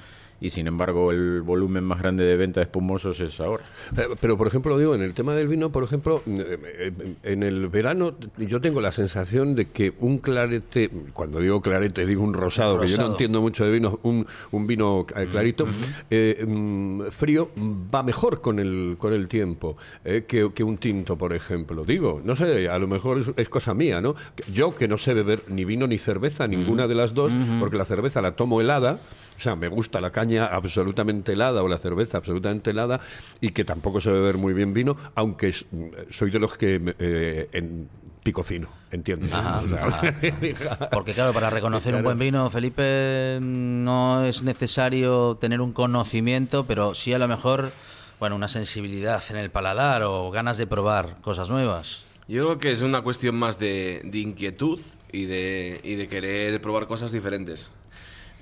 y 0.47 0.51
sin 0.51 0.67
embargo 0.67 1.11
el 1.11 1.43
volumen 1.43 1.85
más 1.85 2.01
grande 2.01 2.25
de 2.25 2.37
venta 2.37 2.61
de 2.61 2.65
espumosos 2.65 3.21
es 3.21 3.41
ahora. 3.41 3.65
Eh, 3.97 4.03
Pero, 4.21 4.37
por 4.37 4.47
ejemplo, 4.47 4.79
digo, 4.79 4.95
en 4.95 5.03
el 5.03 5.15
tema 5.15 5.35
del 5.35 5.49
vino, 5.49 5.71
por 5.73 5.85
ejemplo, 5.85 6.23
eh, 6.27 6.59
eh, 6.79 6.93
en 7.23 7.43
el 7.43 7.69
verano 7.69 8.15
yo 8.37 8.61
tengo 8.61 8.81
la 8.81 8.93
sensación 8.93 9.55
de 9.55 9.71
que 9.71 9.95
un 10.01 10.19
clarete, 10.19 10.91
cuando 11.13 11.41
digo 11.41 11.61
clarete 11.63 12.05
digo 12.07 12.23
un 12.23 12.35
rosado, 12.35 12.79
que 12.81 12.87
yo 12.87 12.97
no 12.97 13.03
Rosado. 13.03 13.11
entiendo 13.13 13.41
mucho 13.41 13.65
de 13.65 13.73
vino, 13.73 13.99
un, 14.03 14.27
un 14.51 14.67
vino 14.67 15.07
eh, 15.17 15.27
clarito, 15.31 15.67
eh, 16.11 16.45
mm, 16.47 17.03
frío, 17.11 17.51
va 17.95 18.03
mejor 18.03 18.41
con 18.41 18.59
el, 18.59 18.97
con 18.99 19.13
el 19.13 19.29
tiempo 19.29 19.77
eh, 20.05 20.25
que, 20.29 20.51
que 20.55 20.63
un 20.65 20.77
tinto, 20.79 21.17
por 21.17 21.33
ejemplo. 21.33 21.85
Digo, 21.85 22.21
no 22.25 22.37
sé, 22.37 22.69
a 22.69 22.79
lo 22.79 22.87
mejor 22.87 23.19
es, 23.21 23.31
es 23.37 23.49
cosa 23.49 23.75
mía, 23.75 24.01
¿no? 24.01 24.15
Yo 24.53 24.75
que 24.75 24.89
no 24.89 24.99
sé 24.99 25.15
beber 25.15 25.43
ni 25.49 25.65
vino 25.65 25.87
ni 25.87 25.99
cerveza, 25.99 26.47
ninguna 26.47 26.87
de 26.87 26.95
las 26.95 27.15
dos, 27.15 27.33
porque 27.61 27.77
la 27.77 27.85
cerveza 27.85 28.21
la 28.21 28.37
tomo 28.37 28.61
helada. 28.61 29.01
O 29.37 29.41
sea, 29.41 29.57
me 29.57 29.69
gusta 29.69 30.01
la 30.01 30.11
caña 30.11 30.47
absolutamente 30.47 31.33
helada 31.33 31.63
o 31.63 31.69
la 31.69 31.79
cerveza 31.79 32.19
absolutamente 32.19 32.71
helada 32.71 33.01
y 33.41 33.51
que 33.51 33.65
tampoco 33.65 34.01
sé 34.01 34.11
beber 34.11 34.39
muy 34.39 34.55
bien 34.55 34.73
vino, 34.73 34.97
aunque 35.15 35.49
es- 35.49 35.67
soy 36.11 36.31
de 36.31 36.39
los 36.39 36.57
que 36.57 36.95
eh, 36.99 37.49
en 37.53 37.89
pico 38.23 38.43
fino, 38.43 38.69
¿entiendes? 38.91 39.33
O 39.35 39.69
sea, 39.69 40.89
Porque 40.91 41.13
claro, 41.13 41.33
para 41.35 41.51
reconocer 41.51 41.95
un 41.95 42.03
buen 42.03 42.19
vino, 42.19 42.49
Felipe, 42.49 43.39
no 43.41 44.25
es 44.25 44.43
necesario 44.43 45.37
tener 45.41 45.61
un 45.61 45.73
conocimiento, 45.73 46.65
pero 46.65 46.95
sí 46.95 47.13
a 47.13 47.19
lo 47.19 47.29
mejor, 47.29 47.73
bueno, 48.21 48.37
una 48.37 48.49
sensibilidad 48.49 49.23
en 49.31 49.37
el 49.37 49.51
paladar 49.51 50.03
o 50.05 50.31
ganas 50.31 50.57
de 50.57 50.67
probar 50.67 51.21
cosas 51.21 51.51
nuevas. 51.51 52.05
Yo 52.27 52.45
creo 52.45 52.59
que 52.59 52.73
es 52.73 52.81
una 52.81 53.03
cuestión 53.03 53.35
más 53.35 53.59
de, 53.59 54.01
de 54.05 54.19
inquietud 54.19 54.81
y 55.13 55.27
de, 55.27 55.81
y 55.85 55.97
de 55.97 56.09
querer 56.09 56.63
probar 56.63 56.87
cosas 56.87 57.13
diferentes. 57.13 57.69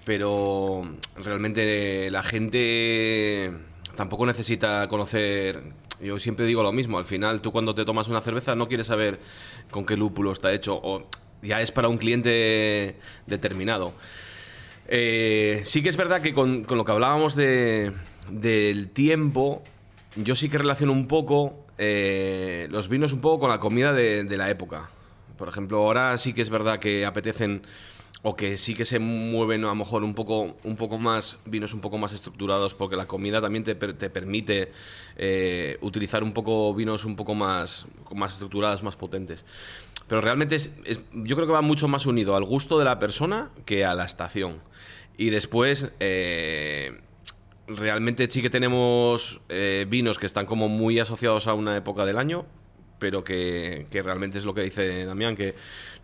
Pero 0.05 0.83
realmente 1.17 2.11
la 2.11 2.23
gente 2.23 3.53
tampoco 3.97 4.27
necesita 4.27 4.89
conocer. 4.89 5.63
Yo 6.01 6.19
siempre 6.19 6.47
digo 6.47 6.63
lo 6.63 6.73
mismo. 6.73 6.99
Al 6.99 7.05
final, 7.05 7.41
tú 7.41 7.53
cuando 7.53 7.75
te 7.75 7.85
tomas 7.85 8.09
una 8.09 8.21
cerveza 8.21 8.57
no 8.57 8.69
quieres 8.69 8.89
saber 8.89 9.21
con 9.71 9.87
qué 9.87 9.97
lúpulo 9.97 10.33
está 10.33 10.53
hecho. 10.53 10.81
O 10.83 11.07
ya 11.43 11.61
es 11.61 11.71
para 11.71 11.89
un 11.89 11.99
cliente 11.99 12.97
determinado. 13.27 13.93
Eh, 14.89 15.63
sí 15.65 15.83
que 15.83 15.89
es 15.89 15.97
verdad 15.97 16.21
que 16.21 16.35
con, 16.35 16.65
con 16.65 16.79
lo 16.79 16.85
que 16.85 16.93
hablábamos 16.93 17.37
de, 17.37 17.93
del 18.31 18.91
tiempo, 18.91 19.63
yo 20.17 20.35
sí 20.35 20.49
que 20.49 20.59
relaciono 20.59 20.93
un 20.93 21.07
poco 21.07 21.65
eh, 21.79 22.67
los 22.71 22.89
vinos 22.89 23.13
un 23.13 23.21
poco 23.21 23.41
con 23.41 23.51
la 23.51 23.61
comida 23.61 23.93
de, 23.93 24.25
de 24.25 24.37
la 24.37 24.51
época. 24.51 24.91
Por 25.39 25.49
ejemplo, 25.49 25.79
ahora 25.79 26.19
sí 26.19 26.33
que 26.33 26.43
es 26.43 26.51
verdad 26.51 26.79
que 26.79 27.07
apetecen 27.07 27.63
o 28.25 28.37
que 28.37 28.57
sí 28.57 28.75
que 28.75 28.85
se 28.85 28.99
mueven 29.01 29.65
a 29.65 29.69
lo 29.69 29.75
mejor 29.75 30.05
un 30.05 30.15
poco, 30.15 30.57
un 30.63 30.77
poco 30.77 30.97
más, 30.99 31.39
vinos 31.45 31.75
un 31.75 31.81
poco 31.81 31.99
más 31.99 32.13
estructurados, 32.13 32.73
porque 32.75 32.95
la 32.97 33.07
comida 33.09 33.41
también 33.41 33.65
te, 33.65 33.75
te 33.75 34.11
permite 34.11 34.71
eh, 35.17 35.77
utilizar 35.81 36.23
un 36.23 36.33
poco 36.33 36.73
vinos 36.75 37.05
un 37.05 37.17
poco 37.17 37.35
más, 37.35 37.87
más 38.15 38.35
estructurados, 38.35 38.83
más 38.85 38.97
potentes. 38.97 39.45
Pero 40.07 40.21
realmente 40.21 40.55
es, 40.57 40.71
es- 40.85 41.01
yo 41.13 41.35
creo 41.37 41.47
que 41.49 41.53
va 41.53 41.63
mucho 41.63 41.89
más 41.89 42.07
unido 42.07 42.37
al 42.37 42.45
gusto 42.45 42.79
de 42.79 42.85
la 42.85 42.99
persona 43.01 43.51
que 43.67 43.85
a 43.85 43.95
la 43.95 44.05
estación. 44.05 44.61
Y 45.17 45.31
después, 45.31 45.91
eh, 46.01 47.01
realmente 47.67 48.29
sí 48.31 48.43
que 48.43 48.51
tenemos 48.51 49.41
eh, 49.49 49.87
vinos 49.89 50.19
que 50.19 50.27
están 50.27 50.47
como 50.47 50.69
muy 50.69 50.99
asociados 51.01 51.47
a 51.47 51.55
una 51.55 51.77
época 51.77 52.05
del 52.05 52.19
año, 52.19 52.47
pero 53.03 53.25
que, 53.25 53.87
que 53.91 54.01
realmente 54.01 54.39
es 54.39 54.45
lo 54.45 54.55
que 54.55 54.63
dice 54.63 55.05
Damián, 55.05 55.35
que 55.35 55.57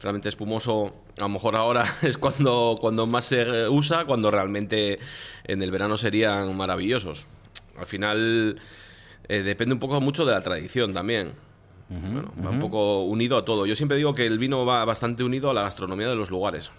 realmente 0.03 0.29
espumoso 0.29 0.95
a 1.17 1.21
lo 1.23 1.29
mejor 1.29 1.55
ahora 1.55 1.85
es 2.03 2.19
cuando, 2.19 2.75
cuando 2.81 3.07
más 3.07 3.25
se 3.27 3.69
usa, 3.69 4.05
cuando 4.05 4.31
realmente 4.33 4.99
en 5.45 5.63
el 5.63 5.71
verano 5.71 5.97
serían 5.97 6.55
maravillosos. 6.57 7.27
Al 7.79 7.87
final 7.87 8.61
eh, 9.29 9.43
depende 9.43 9.75
un 9.75 9.79
poco 9.81 10.01
mucho 10.01 10.27
de 10.27 10.33
la 10.33 10.41
tradición 10.43 10.93
también. 10.93 11.33
Bueno, 11.89 12.33
va 12.45 12.51
un 12.51 12.61
poco 12.61 13.03
unido 13.05 13.37
a 13.39 13.45
todo. 13.45 13.65
Yo 13.65 13.77
siempre 13.77 13.97
digo 13.97 14.13
que 14.15 14.27
el 14.27 14.39
vino 14.39 14.67
va 14.67 14.85
bastante 14.85 15.23
unido 15.23 15.49
a 15.51 15.55
la 15.55 15.63
gastronomía 15.63 16.09
de 16.09 16.17
los 16.17 16.31
lugares. 16.31 16.71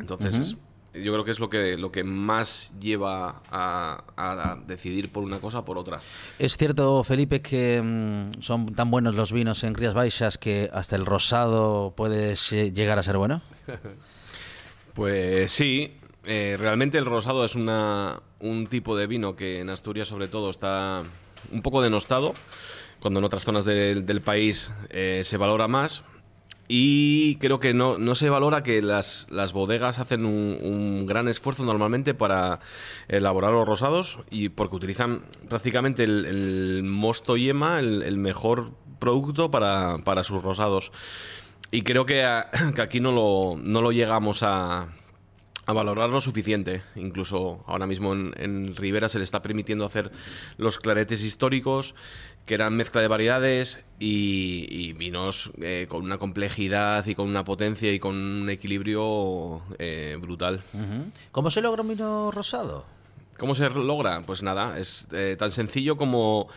Entonces, 0.00 0.36
es- 0.42 0.56
yo 0.94 1.12
creo 1.12 1.24
que 1.24 1.30
es 1.30 1.40
lo 1.40 1.48
que, 1.48 1.76
lo 1.76 1.90
que 1.90 2.04
más 2.04 2.72
lleva 2.80 3.42
a, 3.50 4.04
a 4.16 4.56
decidir 4.66 5.10
por 5.10 5.24
una 5.24 5.40
cosa 5.40 5.60
o 5.60 5.64
por 5.64 5.78
otra. 5.78 6.00
Es 6.38 6.56
cierto, 6.56 7.02
Felipe, 7.04 7.40
que 7.40 7.80
mm, 7.82 8.42
son 8.42 8.66
tan 8.74 8.90
buenos 8.90 9.14
los 9.14 9.32
vinos 9.32 9.64
en 9.64 9.74
Rías 9.74 9.94
Baixas 9.94 10.38
que 10.38 10.70
hasta 10.72 10.96
el 10.96 11.06
rosado 11.06 11.94
puede 11.96 12.34
llegar 12.72 12.98
a 12.98 13.02
ser 13.02 13.16
bueno. 13.16 13.42
Pues 14.94 15.50
sí, 15.50 15.94
eh, 16.24 16.56
realmente 16.60 16.98
el 16.98 17.06
rosado 17.06 17.46
es 17.46 17.54
una, 17.54 18.20
un 18.40 18.66
tipo 18.66 18.94
de 18.94 19.06
vino 19.06 19.36
que 19.36 19.60
en 19.60 19.70
Asturias 19.70 20.08
sobre 20.08 20.28
todo 20.28 20.50
está 20.50 21.02
un 21.50 21.62
poco 21.62 21.80
denostado, 21.80 22.34
cuando 23.00 23.20
en 23.20 23.24
otras 23.24 23.44
zonas 23.44 23.64
del, 23.64 24.04
del 24.04 24.20
país 24.20 24.70
eh, 24.90 25.22
se 25.24 25.38
valora 25.38 25.66
más. 25.66 26.02
Y 26.74 27.36
creo 27.36 27.58
que 27.58 27.74
no, 27.74 27.98
no 27.98 28.14
se 28.14 28.30
valora 28.30 28.62
que 28.62 28.80
las, 28.80 29.26
las 29.28 29.52
bodegas 29.52 29.98
hacen 29.98 30.24
un, 30.24 30.56
un 30.62 31.04
gran 31.04 31.28
esfuerzo 31.28 31.64
normalmente 31.64 32.14
para 32.14 32.60
elaborar 33.08 33.52
los 33.52 33.68
rosados 33.68 34.20
y 34.30 34.48
porque 34.48 34.76
utilizan 34.76 35.20
prácticamente 35.50 36.04
el, 36.04 36.82
mosto 36.82 37.36
yema, 37.36 37.78
el, 37.78 38.02
el 38.02 38.16
mejor 38.16 38.70
producto 38.98 39.50
para, 39.50 39.98
para 39.98 40.24
sus 40.24 40.42
rosados. 40.42 40.92
Y 41.70 41.82
creo 41.82 42.06
que, 42.06 42.26
que 42.74 42.80
aquí 42.80 43.00
no 43.00 43.12
lo, 43.12 43.60
no 43.62 43.82
lo 43.82 43.92
llegamos 43.92 44.42
a, 44.42 44.88
a 45.66 45.72
valorar 45.72 46.10
lo 46.10 46.20
suficiente. 46.20 46.82
Incluso 46.96 47.64
ahora 47.66 47.86
mismo 47.86 48.12
en, 48.12 48.34
en 48.36 48.76
Ribera 48.76 49.08
se 49.08 49.18
le 49.18 49.24
está 49.24 49.42
permitiendo 49.42 49.84
hacer 49.84 50.10
los 50.56 50.78
claretes 50.78 51.22
históricos, 51.22 51.94
que 52.46 52.54
eran 52.54 52.74
mezcla 52.76 53.00
de 53.00 53.06
variedades 53.08 53.78
y, 54.00 54.66
y 54.68 54.92
vinos 54.94 55.52
eh, 55.60 55.86
con 55.88 56.02
una 56.02 56.18
complejidad 56.18 57.06
y 57.06 57.14
con 57.14 57.28
una 57.28 57.44
potencia 57.44 57.92
y 57.92 58.00
con 58.00 58.16
un 58.16 58.50
equilibrio 58.50 59.62
eh, 59.78 60.18
brutal. 60.20 60.62
¿Cómo 61.30 61.50
se 61.50 61.62
logra 61.62 61.82
un 61.82 61.88
vino 61.88 62.30
rosado? 62.32 62.84
¿Cómo 63.38 63.54
se 63.54 63.70
logra? 63.70 64.22
Pues 64.26 64.42
nada, 64.42 64.78
es 64.78 65.06
eh, 65.12 65.36
tan 65.38 65.52
sencillo 65.52 65.96
como 65.96 66.48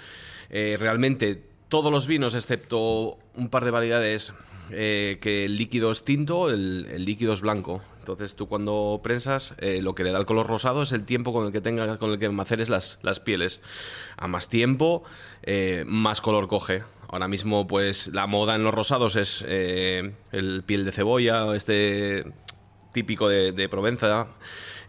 eh, 0.49 0.77
realmente 0.79 1.43
todos 1.69 1.91
los 1.91 2.07
vinos, 2.07 2.35
excepto 2.35 3.17
un 3.35 3.49
par 3.49 3.65
de 3.65 3.71
variedades, 3.71 4.33
eh, 4.71 5.19
que 5.21 5.45
el 5.45 5.57
líquido 5.57 5.91
es 5.91 6.03
tinto, 6.03 6.49
el, 6.49 6.87
el 6.91 7.05
líquido 7.05 7.33
es 7.33 7.41
blanco. 7.41 7.81
Entonces 8.05 8.35
tú 8.35 8.47
cuando 8.47 8.99
prensas, 9.03 9.55
eh, 9.57 9.81
lo 9.81 9.95
que 9.95 10.03
le 10.03 10.11
da 10.11 10.19
el 10.19 10.27
color 10.27 10.45
rosado 10.45 10.83
es 10.83 10.91
el 10.91 11.05
tiempo 11.07 11.33
con 11.33 11.47
el 11.47 11.51
que 11.51 11.59
tenga, 11.59 11.97
con 11.97 12.11
el 12.11 12.19
que 12.19 12.29
maceres 12.29 12.69
las, 12.69 12.99
las 13.01 13.19
pieles. 13.19 13.61
A 14.15 14.27
más 14.27 14.47
tiempo, 14.47 15.03
eh, 15.41 15.83
más 15.87 16.21
color 16.21 16.47
coge. 16.47 16.83
Ahora 17.09 17.27
mismo, 17.27 17.65
pues 17.65 18.07
la 18.13 18.27
moda 18.27 18.53
en 18.55 18.63
los 18.63 18.75
rosados 18.75 19.15
es 19.15 19.43
eh, 19.47 20.13
el 20.31 20.61
piel 20.63 20.85
de 20.85 20.91
cebolla, 20.91 21.55
este 21.55 22.25
típico 22.93 23.27
de, 23.27 23.51
de 23.53 23.69
Provenza. 23.69 24.27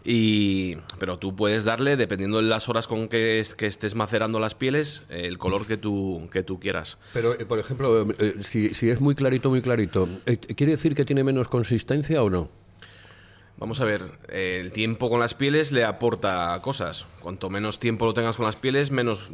Y, 0.09 0.77
pero 0.99 1.17
tú 1.19 1.35
puedes 1.35 1.65
darle, 1.65 1.97
dependiendo 1.97 2.37
de 2.37 2.43
las 2.43 2.69
horas 2.69 2.87
con 2.87 3.09
que, 3.09 3.39
es- 3.39 3.55
que 3.55 3.65
estés 3.65 3.93
macerando 3.95 4.39
las 4.39 4.55
pieles, 4.55 5.03
el 5.09 5.37
color 5.37 5.65
que 5.67 5.75
tú, 5.75 6.29
que 6.31 6.43
tú 6.43 6.59
quieras. 6.61 6.97
Pero, 7.13 7.33
eh, 7.37 7.45
por 7.45 7.59
ejemplo, 7.59 8.03
eh, 8.03 8.15
eh, 8.19 8.33
si, 8.39 8.73
si 8.73 8.89
es 8.89 9.01
muy 9.01 9.15
clarito, 9.15 9.49
muy 9.49 9.61
clarito, 9.61 10.07
eh, 10.25 10.37
¿quiere 10.37 10.71
decir 10.73 10.95
que 10.95 11.03
tiene 11.03 11.25
menos 11.25 11.49
consistencia 11.49 12.23
o 12.23 12.29
no? 12.29 12.49
Vamos 13.59 13.81
a 13.81 13.85
ver, 13.85 14.11
eh, 14.29 14.59
el 14.61 14.71
tiempo 14.71 15.09
con 15.09 15.19
las 15.19 15.33
pieles 15.33 15.71
le 15.71 15.83
aporta 15.83 16.59
cosas. 16.61 17.07
Cuanto 17.21 17.49
menos 17.49 17.79
tiempo 17.79 18.05
lo 18.05 18.13
tengas 18.13 18.35
con 18.35 18.45
las 18.45 18.55
pieles, 18.55 18.91
menos, 18.91 19.29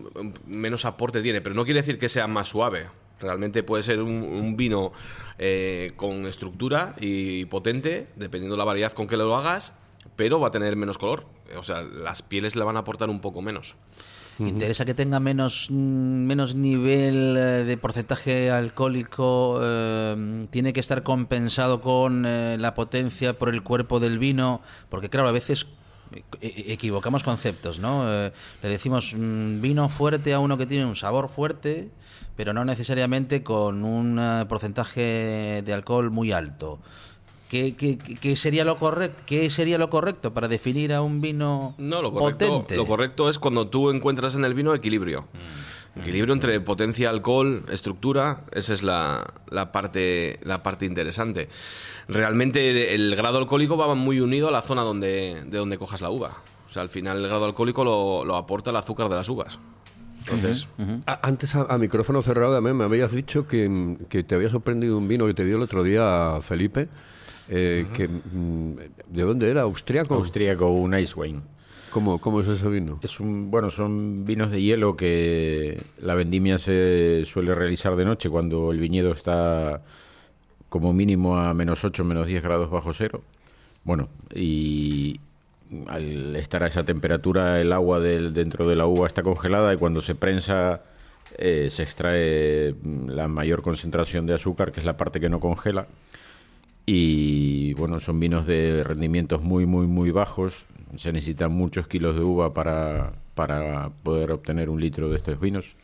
menos 0.47 0.85
aporte 0.85 1.21
tiene. 1.21 1.41
Pero 1.41 1.55
no 1.55 1.65
quiere 1.65 1.81
decir 1.81 1.99
que 1.99 2.07
sea 2.07 2.27
más 2.27 2.47
suave. 2.47 2.87
Realmente 3.19 3.63
puede 3.63 3.83
ser 3.83 4.01
un, 4.01 4.55
vino 4.55 4.93
eh, 5.39 5.91
con 5.97 6.25
estructura 6.25 6.95
y 6.99 7.45
potente, 7.45 8.07
dependiendo 8.15 8.55
de 8.55 8.59
la 8.59 8.65
variedad 8.65 8.93
con 8.93 9.07
que 9.07 9.17
lo 9.17 9.35
hagas, 9.35 9.73
pero 10.15 10.39
va 10.39 10.47
a 10.47 10.51
tener 10.51 10.75
menos 10.77 10.97
color. 10.97 11.25
O 11.57 11.63
sea, 11.63 11.81
las 11.81 12.21
pieles 12.21 12.55
le 12.55 12.63
van 12.63 12.77
a 12.77 12.79
aportar 12.79 13.09
un 13.09 13.19
poco 13.19 13.41
menos. 13.41 13.75
¿Interesa 14.39 14.85
que 14.85 14.93
tenga 14.93 15.19
menos, 15.19 15.67
mm, 15.69 16.25
menos 16.25 16.55
nivel 16.55 17.37
eh, 17.37 17.63
de 17.63 17.77
porcentaje 17.77 18.49
alcohólico? 18.49 19.59
eh, 19.61 20.45
¿Tiene 20.49 20.73
que 20.73 20.79
estar 20.79 21.03
compensado 21.03 21.81
con 21.81 22.25
eh, 22.25 22.57
la 22.59 22.73
potencia 22.73 23.33
por 23.33 23.49
el 23.49 23.61
cuerpo 23.61 23.99
del 23.99 24.17
vino? 24.17 24.61
Porque 24.89 25.09
claro, 25.09 25.27
a 25.27 25.31
veces 25.31 25.67
equivocamos 26.41 27.23
conceptos, 27.23 27.79
¿no? 27.79 28.05
Le 28.05 28.69
decimos 28.69 29.15
mm, 29.17 29.61
vino 29.61 29.89
fuerte 29.89 30.33
a 30.33 30.39
uno 30.39 30.57
que 30.57 30.67
tiene 30.67 30.85
un 30.85 30.95
sabor 30.95 31.29
fuerte, 31.29 31.89
pero 32.35 32.53
no 32.53 32.65
necesariamente 32.65 33.41
con 33.41 33.83
un 33.83 34.45
porcentaje 34.47 35.63
de 35.65 35.73
alcohol 35.73 36.11
muy 36.11 36.31
alto. 36.31 36.79
¿Qué, 37.53 37.75
qué- 37.75 37.97
qué 37.99 38.35
sería 38.35 38.65
lo 38.65 38.77
correcto? 38.77 39.21
¿Qué 39.27 39.47
sería 39.51 39.77
lo 39.77 39.87
correcto 39.91 40.33
para 40.33 40.47
definir 40.47 40.91
a 40.91 41.03
un 41.03 41.21
vino 41.21 41.75
No, 41.77 42.01
lo 42.01 42.11
correcto, 42.11 42.47
potente? 42.47 42.75
lo 42.75 42.87
correcto 42.87 43.29
es 43.29 43.37
cuando 43.37 43.67
tú 43.67 43.91
encuentras 43.91 44.33
en 44.33 44.43
el 44.43 44.55
vino 44.55 44.73
equilibrio. 44.73 45.27
Equilibrio 45.95 46.33
entre 46.33 46.59
potencia, 46.61 47.11
alcohol, 47.11 47.63
estructura, 47.71 48.45
esa 48.53 48.73
es 48.73 48.81
la, 48.81 49.31
la 49.51 49.71
parte, 49.71 50.39
la 50.41 50.63
parte 50.63 50.87
interesante. 50.87 51.49
Realmente 52.07 52.95
el 52.95 53.15
grado 53.15 53.37
alcohólico 53.37 53.77
va 53.77 53.93
muy 53.93 54.19
unido 54.19 54.47
a 54.47 54.51
la 54.51 54.63
zona 54.63 54.81
donde, 54.81 55.43
de 55.45 55.57
donde 55.59 55.77
cojas 55.77 56.01
la 56.01 56.09
uva. 56.09 56.37
O 56.67 56.71
sea, 56.71 56.81
al 56.81 56.89
final 56.89 57.17
el 57.19 57.27
grado 57.27 57.45
alcohólico 57.45 57.83
lo, 57.83 58.25
lo 58.25 58.35
aporta 58.35 58.71
el 58.71 58.75
azúcar 58.77 59.09
de 59.09 59.15
las 59.15 59.29
uvas. 59.29 59.59
Entonces, 60.21 60.67
A- 61.05 61.19
Antes, 61.27 61.53
a, 61.55 61.63
a 61.71 61.77
micrófono 61.77 62.21
cerrado, 62.23 62.55
también 62.55 62.75
me 62.77 62.85
habías 62.85 63.11
dicho 63.11 63.45
que, 63.45 63.69
mm, 63.69 63.95
que 64.09 64.23
te 64.23 64.33
había 64.33 64.49
sorprendido 64.49 64.97
un 64.97 65.07
vino 65.07 65.27
que 65.27 65.33
te 65.35 65.45
dio 65.45 65.57
el 65.57 65.61
otro 65.61 65.83
día 65.83 66.39
Felipe. 66.41 66.87
Eh, 67.49 67.87
que, 67.93 68.07
mm, 68.07 68.75
¿De 69.07 69.21
dónde 69.23 69.49
era? 69.49 69.61
¿Austriaco? 69.61 70.15
Austríaco, 70.15 70.69
un 70.69 70.97
Ice 70.97 71.13
Wine. 71.15 71.41
¿Cómo, 71.91 72.19
¿Cómo 72.19 72.39
es 72.39 72.47
ese 72.47 72.67
vino? 72.69 72.99
Es 73.03 73.19
un, 73.19 73.51
bueno, 73.51 73.69
son 73.69 74.25
vinos 74.25 74.49
de 74.49 74.61
hielo 74.61 74.97
que 74.97 75.79
la 75.99 76.15
vendimia 76.15 76.57
se 76.57 77.23
suele 77.25 77.53
realizar 77.53 77.95
de 77.95 78.05
noche 78.05 78.29
cuando 78.29 78.71
el 78.71 78.79
viñedo 78.79 79.11
está 79.11 79.83
como 80.69 80.91
mínimo 80.91 81.37
a 81.37 81.53
menos 81.53 81.83
8, 81.83 82.03
menos 82.03 82.25
10 82.25 82.41
grados 82.41 82.71
bajo 82.71 82.93
cero. 82.93 83.21
Bueno, 83.83 84.09
y 84.33 85.19
al 85.87 86.35
estar 86.35 86.63
a 86.63 86.67
esa 86.67 86.83
temperatura 86.83 87.61
el 87.61 87.71
agua 87.71 87.99
del, 87.99 88.33
dentro 88.33 88.67
de 88.67 88.75
la 88.75 88.87
uva 88.87 89.05
está 89.05 89.21
congelada 89.21 89.73
y 89.73 89.77
cuando 89.77 90.01
se 90.01 90.15
prensa 90.15 90.81
eh, 91.37 91.69
se 91.69 91.83
extrae 91.83 92.73
mm, 92.73 93.09
la 93.09 93.27
mayor 93.27 93.61
concentración 93.61 94.25
de 94.25 94.33
azúcar, 94.33 94.71
que 94.71 94.79
es 94.79 94.85
la 94.85 94.97
parte 94.97 95.19
que 95.19 95.29
no 95.29 95.39
congela. 95.39 95.87
Y 96.85 97.73
bueno, 97.75 97.99
son 97.99 98.19
vinos 98.19 98.45
de 98.45 98.83
rendimientos 98.83 99.41
muy, 99.41 99.65
muy, 99.65 99.87
muy 99.87 100.11
bajos. 100.11 100.65
Se 100.97 101.11
necesitan 101.13 101.51
muchos 101.51 101.87
kilos 101.87 102.15
de 102.15 102.21
uva 102.21 102.53
para, 102.53 103.13
para 103.35 103.89
poder 104.03 104.31
obtener 104.31 104.69
un 104.69 104.81
litro 104.81 105.09
de 105.09 105.17
estos 105.17 105.39
vinos. 105.39 105.75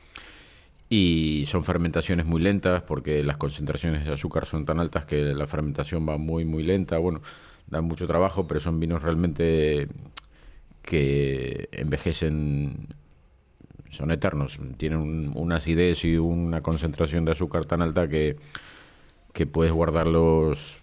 Y 0.89 1.45
son 1.47 1.63
fermentaciones 1.63 2.25
muy 2.25 2.41
lentas 2.41 2.81
porque 2.83 3.23
las 3.23 3.37
concentraciones 3.37 4.05
de 4.05 4.11
azúcar 4.13 4.45
son 4.45 4.65
tan 4.65 4.79
altas 4.79 5.05
que 5.05 5.21
la 5.33 5.47
fermentación 5.47 6.07
va 6.07 6.17
muy, 6.17 6.45
muy 6.45 6.63
lenta. 6.63 6.97
Bueno, 6.97 7.21
dan 7.67 7.85
mucho 7.85 8.07
trabajo, 8.07 8.47
pero 8.47 8.59
son 8.59 8.79
vinos 8.79 9.01
realmente 9.03 9.87
que 10.81 11.69
envejecen, 11.71 12.87
son 13.89 14.11
eternos. 14.11 14.59
Tienen 14.77 14.99
un- 14.99 15.31
una 15.35 15.57
acidez 15.57 16.03
y 16.05 16.17
una 16.17 16.61
concentración 16.61 17.23
de 17.25 17.33
azúcar 17.33 17.65
tan 17.65 17.81
alta 17.81 18.07
que, 18.09 18.37
que 19.33 19.45
puedes 19.47 19.73
guardarlos 19.73 20.81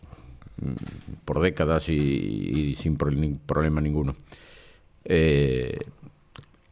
por 1.25 1.41
décadas 1.41 1.89
y, 1.89 2.75
sin 2.77 2.97
problema 2.97 3.81
ninguno. 3.81 4.15
Eh, 5.05 5.79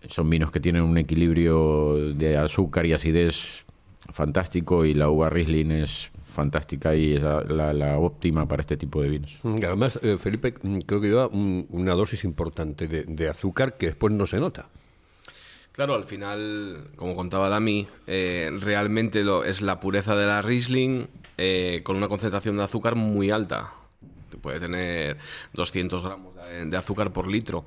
son 0.08 0.28
vinos 0.28 0.50
que 0.50 0.60
tienen 0.60 0.82
un 0.82 0.98
equilibrio 0.98 2.14
de 2.14 2.36
azúcar 2.36 2.86
y 2.86 2.92
acidez 2.92 3.64
fantástico 4.12 4.84
y 4.84 4.94
la 4.94 5.08
uva 5.08 5.30
Riesling 5.30 5.70
es 5.72 6.10
fantástica 6.26 6.94
y 6.94 7.14
es 7.14 7.22
la, 7.22 7.72
la- 7.72 7.98
óptima 7.98 8.46
para 8.46 8.60
este 8.62 8.76
tipo 8.76 9.00
de 9.00 9.08
vinos. 9.08 9.38
Mm, 9.44 9.56
Además, 9.64 9.98
eh, 10.02 10.18
Felipe 10.18 10.52
mm, 10.62 10.78
creo 10.80 11.00
que 11.00 11.08
lleva 11.08 11.28
un- 11.28 11.66
una 11.70 11.92
dosis 11.94 12.24
importante 12.24 12.88
de 12.88 13.28
azúcar 13.28 13.76
que 13.76 13.86
después 13.86 14.12
no 14.12 14.26
se 14.26 14.40
nota. 14.40 14.68
Claro, 15.74 15.94
al 15.96 16.04
final, 16.04 16.88
como 16.94 17.16
contaba 17.16 17.48
Dami, 17.48 17.88
eh, 18.06 18.48
realmente 18.60 19.24
lo, 19.24 19.42
es 19.44 19.60
la 19.60 19.80
pureza 19.80 20.14
de 20.14 20.24
la 20.26 20.40
Riesling 20.40 21.08
eh, 21.36 21.80
con 21.82 21.96
una 21.96 22.06
concentración 22.06 22.56
de 22.56 22.62
azúcar 22.62 22.94
muy 22.94 23.30
alta. 23.32 23.72
Puede 24.40 24.60
tener 24.60 25.16
200 25.52 26.04
gramos 26.04 26.34
de, 26.66 26.76
azúcar 26.76 27.12
por 27.12 27.26
litro 27.26 27.64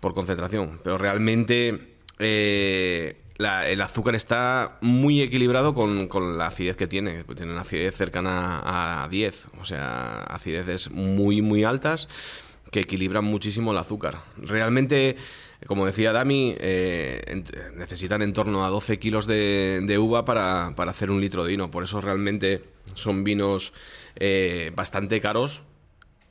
por 0.00 0.12
concentración, 0.12 0.80
pero 0.82 0.98
realmente 0.98 1.96
eh, 2.18 3.16
la- 3.38 3.68
el 3.68 3.80
azúcar 3.80 4.14
está 4.14 4.76
muy 4.82 5.22
equilibrado 5.22 5.74
con, 5.74 6.08
con 6.08 6.36
la 6.38 6.46
acidez 6.48 6.76
que 6.76 6.86
tiene. 6.86 7.24
Pues 7.24 7.36
Tiene 7.36 7.52
una 7.52 7.62
acidez 7.62 7.94
cercana 7.96 9.02
a 9.04 9.08
10, 9.08 9.46
o 9.60 9.64
sea, 9.64 10.22
acideces 10.24 10.90
muy, 10.90 11.40
muy 11.40 11.64
altas 11.64 12.08
que 12.70 12.80
equilibran 12.80 13.24
muchísimo 13.24 13.72
el 13.72 13.78
azúcar. 13.78 14.22
Realmente, 14.36 15.16
como 15.66 15.86
decía 15.86 16.12
Dami, 16.12 16.54
eh, 16.58 17.42
necesitan 17.74 18.22
en 18.22 18.32
torno 18.32 18.64
a 18.64 18.68
12 18.68 18.98
kilos 18.98 19.26
de, 19.26 19.80
de 19.84 19.98
uva 19.98 20.24
para, 20.24 20.74
para 20.76 20.90
hacer 20.90 21.10
un 21.10 21.20
litro 21.20 21.44
de 21.44 21.50
vino. 21.50 21.70
Por 21.70 21.84
eso 21.84 22.00
realmente 22.00 22.62
son 22.94 23.24
vinos 23.24 23.72
eh, 24.16 24.70
bastante 24.74 25.20
caros 25.20 25.62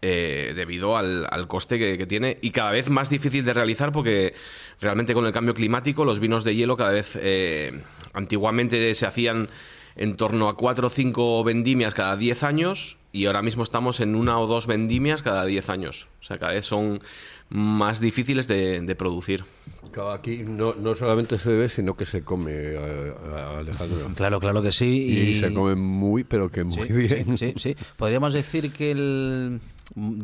eh, 0.01 0.53
debido 0.55 0.97
al, 0.97 1.25
al 1.31 1.47
coste 1.47 1.79
que, 1.79 1.97
que 1.97 2.05
tiene 2.05 2.37
y 2.41 2.51
cada 2.51 2.69
vez 2.71 2.89
más 2.89 3.09
difícil 3.09 3.43
de 3.43 3.53
realizar 3.53 3.91
porque 3.91 4.35
realmente 4.79 5.15
con 5.15 5.25
el 5.25 5.31
cambio 5.31 5.55
climático 5.55 6.05
los 6.05 6.19
vinos 6.19 6.43
de 6.43 6.53
hielo 6.53 6.77
cada 6.77 6.91
vez 6.91 7.17
eh, 7.19 7.81
antiguamente 8.13 8.93
se 8.93 9.07
hacían 9.07 9.49
en 9.95 10.15
torno 10.15 10.49
a 10.49 10.57
4 10.57 10.87
o 10.87 10.89
5 10.91 11.43
vendimias 11.43 11.95
cada 11.95 12.17
10 12.17 12.43
años 12.43 12.97
y 13.15 13.25
ahora 13.27 13.41
mismo 13.41 13.63
estamos 13.63 13.99
en 13.99 14.15
una 14.15 14.39
o 14.39 14.47
dos 14.47 14.67
vendimias 14.67 15.23
cada 15.23 15.45
10 15.45 15.69
años. 15.69 16.07
O 16.21 16.23
sea, 16.23 16.37
cada 16.37 16.53
vez 16.53 16.65
son 16.65 17.01
más 17.49 17.99
difíciles 17.99 18.47
de, 18.47 18.81
de 18.81 18.95
producir. 18.95 19.45
Claro, 19.91 20.11
aquí 20.11 20.43
no, 20.47 20.73
no 20.73 20.95
solamente 20.95 21.37
se 21.37 21.49
bebe, 21.49 21.69
sino 21.69 21.93
que 21.93 22.05
se 22.05 22.23
come, 22.23 22.51
eh, 22.53 23.13
Alejandro. 23.57 24.11
Claro, 24.15 24.39
claro 24.39 24.61
que 24.61 24.71
sí. 24.71 25.05
Y, 25.09 25.19
Y, 25.29 25.35
se 25.35 25.53
come 25.53 25.75
muy, 25.75 26.23
pero 26.23 26.49
que 26.51 26.63
muy 26.63 26.87
Sí, 26.87 26.93
bien. 26.93 27.37
Sí, 27.37 27.53
sí, 27.55 27.73
sí. 27.73 27.75
Podríamos 27.95 28.33
decir 28.33 28.71
que 28.73 28.91
el- 28.91 29.59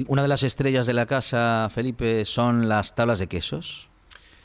una 0.07 0.23
de 0.23 0.27
las 0.27 0.43
estrellas 0.43 0.87
de 0.87 0.93
la 0.93 1.05
casa, 1.05 1.69
Felipe, 1.73 2.25
son 2.25 2.67
las 2.67 2.95
tablas 2.95 3.19
de 3.19 3.27
quesos, 3.27 3.87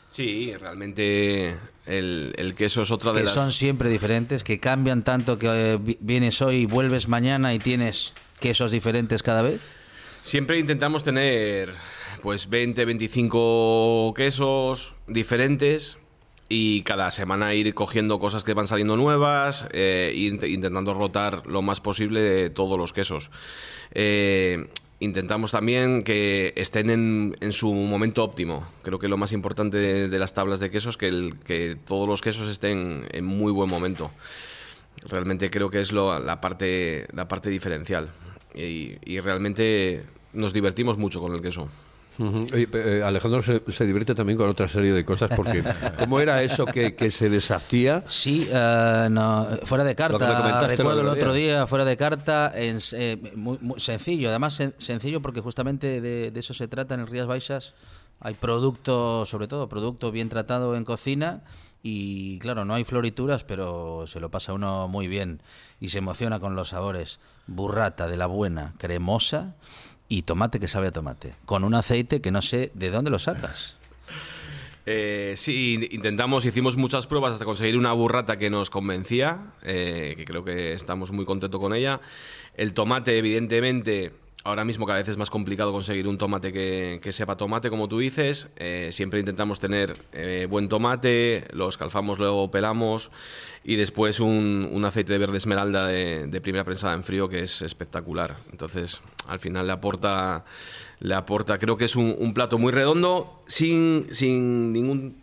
Sí, 0.09 0.55
realmente 0.59 1.57
el, 1.85 2.33
el 2.39 2.55
queso 2.55 2.83
es 2.83 2.91
otra 2.91 3.13
de 3.13 3.19
que 3.19 3.25
las... 3.25 3.35
son 3.35 3.53
siempre 3.53 3.91
diferentes, 3.91 4.45
que 4.45 4.61
cambian 4.61 5.03
tanto 5.03 5.39
que 5.39 5.47
eh, 5.73 5.79
vi- 5.79 5.99
vienes 6.01 6.41
hoy 6.41 6.65
vuelves 6.65 7.09
mañana 7.09 7.53
y 7.53 7.59
tienes 7.59 8.15
quesos 8.41 8.71
diferentes 8.71 9.23
cada 9.23 9.43
vez. 9.43 9.61
Siempre 10.23 10.59
intentamos 10.59 11.05
tener 11.05 11.73
pues 12.23 12.49
20, 12.49 12.85
25 12.85 14.13
quesos 14.17 14.95
diferentes 15.07 15.99
y 16.49 16.83
cada 16.83 17.11
semana 17.11 17.55
ir 17.55 17.75
cogiendo 17.75 18.19
cosas 18.19 18.45
que 18.45 18.55
van 18.55 18.69
saliendo 18.69 18.97
nuevas 18.97 19.67
e 19.73 20.13
intentando 20.17 20.95
rotar 20.95 21.47
lo 21.47 21.63
más 21.63 21.81
posible 21.81 22.51
todos 22.51 22.79
los 22.79 22.93
quesos. 22.93 23.31
Eh, 23.93 24.69
intentamos 25.01 25.51
también 25.51 26.03
que 26.03 26.53
estén 26.57 26.91
en, 26.91 27.37
en 27.41 27.53
su 27.53 27.73
momento 27.73 28.25
óptimo. 28.25 28.67
Creo 28.83 28.99
que 28.99 29.09
lo 29.09 29.17
más 29.17 29.33
importante 29.33 29.77
de, 30.09 30.19
las 30.19 30.35
tablas 30.35 30.61
de 30.61 30.71
quesos 30.71 30.95
es 30.95 30.97
que, 30.97 31.35
que 31.45 31.77
todos 31.85 32.09
los 32.09 32.23
quesos 32.23 32.49
estén 32.49 33.07
en 33.11 33.25
muy 33.25 33.53
buen 33.53 33.69
momento. 33.69 34.11
Realmente 35.09 35.51
creo 35.51 35.69
que 35.71 35.81
es 35.81 35.93
lo- 35.93 36.19
la, 36.19 36.41
parte, 36.41 37.07
la 37.13 37.29
parte 37.29 37.49
diferencial. 37.51 38.09
Y, 38.55 38.95
y 39.05 39.21
realmente 39.21 40.05
nos 40.33 40.53
divertimos 40.53 40.97
mucho 40.99 41.21
con 41.21 41.35
el 41.35 41.43
queso. 41.43 41.69
Eh, 42.19 43.03
Alejandro 43.05 43.43
se, 43.43 43.61
se 43.71 43.85
divierte 43.85 44.15
también 44.15 44.39
con 44.39 44.49
otra 44.49 44.67
serie 44.69 44.95
de 44.95 45.05
cosas 45.05 45.31
porque 45.37 45.63
¿cómo 45.99 46.19
era 46.19 46.43
eso 46.43 46.65
que, 46.65 46.95
que 46.95 47.11
se 47.11 47.29
deshacía? 47.29 48.03
Sí, 48.07 48.49
eh, 48.51 49.09
no, 49.11 49.47
fuera 49.65 49.85
de 49.85 49.91
Lo 49.91 49.97
que 49.97 50.03
me 50.03 50.19
carta. 50.19 50.37
comentaste 50.39 50.77
Recuerdo 50.77 51.01
el 51.03 51.09
otro 51.09 51.21
otro 51.21 51.35
día, 51.35 51.67
fuera 51.67 51.85
de 51.85 51.97
carta, 51.99 52.51
en, 52.55 52.79
eh, 52.93 53.33
muy, 53.37 53.59
muy 53.61 53.79
sencillo. 53.81 54.31
Además, 54.31 54.59
sen- 54.59 54.73
sencillo 54.79 55.21
porque 55.21 55.43
justamente 55.43 56.01
de, 56.01 56.31
de 56.31 56.41
eso 56.41 56.55
se 56.55 56.67
trata 56.69 56.95
en 56.95 57.01
el 57.01 57.07
Rías 57.07 57.27
Baixas. 57.27 57.75
Hay 58.21 58.33
producto, 58.33 59.27
sobre 59.27 59.47
todo, 59.47 59.69
producto 59.69 60.11
bien 60.11 60.31
tratado 60.31 60.75
en 60.75 60.87
cocina. 60.87 61.41
Y 61.89 62.41
claro, 62.41 62.65
no 62.65 62.75
hay 62.75 62.83
florituras, 62.85 63.45
pero 63.45 64.07
se 64.09 64.19
lo 64.19 64.29
pasa 64.29 64.53
uno 64.53 64.89
muy 64.89 65.07
bien 65.07 65.41
y 65.81 65.91
se 65.91 65.99
emociona 65.99 66.41
con 66.41 66.57
los 66.57 66.71
sabores. 66.71 67.21
Burrata 67.47 68.09
de 68.09 68.17
la 68.17 68.27
buena, 68.27 68.75
cremosa 68.79 69.55
y 70.09 70.23
tomate 70.23 70.59
que 70.59 70.67
sabe 70.67 70.89
a 70.89 70.91
tomate. 70.91 71.37
Con 71.45 71.63
un 71.63 71.75
aceite 71.75 72.21
que 72.21 72.33
no 72.33 72.43
sé 72.43 72.73
de 72.75 72.91
dónde 72.91 73.13
lo 73.13 73.21
sacas. 73.21 73.77
Eh, 74.85 75.35
sí, 75.37 75.75
in- 75.75 75.89
intentamos, 75.93 76.45
hicimos 76.45 76.77
muchas 76.77 77.07
pruebas 77.07 77.35
hasta 77.35 77.45
conseguir 77.45 77.77
una 77.77 77.93
burrata 77.93 78.37
que 78.37 78.51
nos 78.51 78.69
convencía, 78.69 79.53
eh, 79.63 80.15
que 80.17 80.25
creo 80.25 80.45
que 80.45 80.73
estamos 80.73 81.13
muy 81.13 81.25
contentos 81.25 81.61
con 81.61 81.73
ella. 81.73 82.01
El 82.57 82.73
tomate, 82.73 83.17
evidentemente, 83.17 84.13
ahora 84.47 84.65
mismo 84.65 84.87
cada 84.87 84.99
vez 84.99 85.09
es 85.09 85.17
más 85.17 85.29
complicado 85.31 85.73
conseguir 85.73 86.07
un 86.09 86.19
tomate 86.19 86.53
que, 86.53 87.01
que 87.03 87.13
sepa 87.13 87.37
tomate, 87.37 87.69
como 87.71 87.89
tú 87.89 87.99
dices. 87.99 88.49
Eh, 88.57 88.91
siempre 88.93 89.21
intentamos 89.21 89.61
tener 89.61 89.97
eh, 90.13 90.47
buen 90.49 90.69
tomate, 90.69 91.45
lo 91.53 91.69
escalfamos, 91.69 92.19
luego 92.19 92.51
pelamos 92.51 93.11
y 93.65 93.77
después 93.77 94.21
un, 94.21 94.69
un 94.73 94.85
aceite 94.85 95.13
de 95.13 95.19
verde 95.19 95.39
esmeralda 95.39 95.87
de, 95.87 96.27
de 96.27 96.41
primera 96.41 96.65
prensada 96.65 96.95
en 96.95 97.03
frío 97.05 97.29
que 97.29 97.41
es 97.45 97.63
espectacular. 97.63 98.37
Entonces, 98.51 99.01
al 99.27 99.41
final 99.41 99.67
le 99.67 99.73
aporta, 99.73 100.45
le 101.01 101.15
aporta, 101.15 101.59
creo 101.59 101.77
que 101.77 101.87
es 101.87 101.97
un, 101.97 102.15
un 102.19 102.33
plato 102.33 102.59
muy 102.59 102.73
redondo 102.73 103.43
sin, 103.47 104.07
sin 104.13 104.73
ningún 104.73 105.17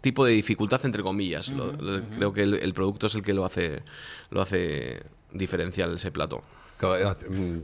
tipo 0.00 0.24
de 0.24 0.32
dificultad 0.32 0.80
entre 0.86 1.02
comillas. 1.02 1.48
Lo- 1.50 1.72
lo- 1.72 2.02
Creo 2.16 2.32
que 2.32 2.42
el, 2.42 2.54
el 2.54 2.72
producto 2.72 3.06
es 3.08 3.14
el 3.14 3.22
que 3.22 3.34
lo 3.34 3.44
hace, 3.44 3.82
lo 4.30 4.40
hace 4.40 5.02
diferencial 5.32 5.94
ese 5.94 6.10
plato. 6.10 6.42
Mm, 6.82 7.58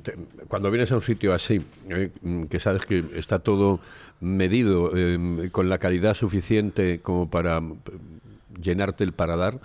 Cuando 0.49 0.71
vienes 0.71 0.93
a 0.93 0.97
un 0.97 1.03
sitio 1.03 1.33
así, 1.35 1.63
eh, 1.89 2.11
mm, 2.23 2.45
que 2.45 2.59
sabes 2.61 2.85
que 2.87 3.05
está 3.15 3.39
todo 3.39 3.81
medido 4.21 4.93
eh, 4.95 5.49
con 5.53 5.69
la 5.69 5.79
calidad 5.79 6.15
suficiente 6.15 7.01
como 7.01 7.29
para 7.31 7.61
mm, 7.61 7.79
llenarte 8.61 9.05
el 9.05 9.13
paladar 9.13 9.61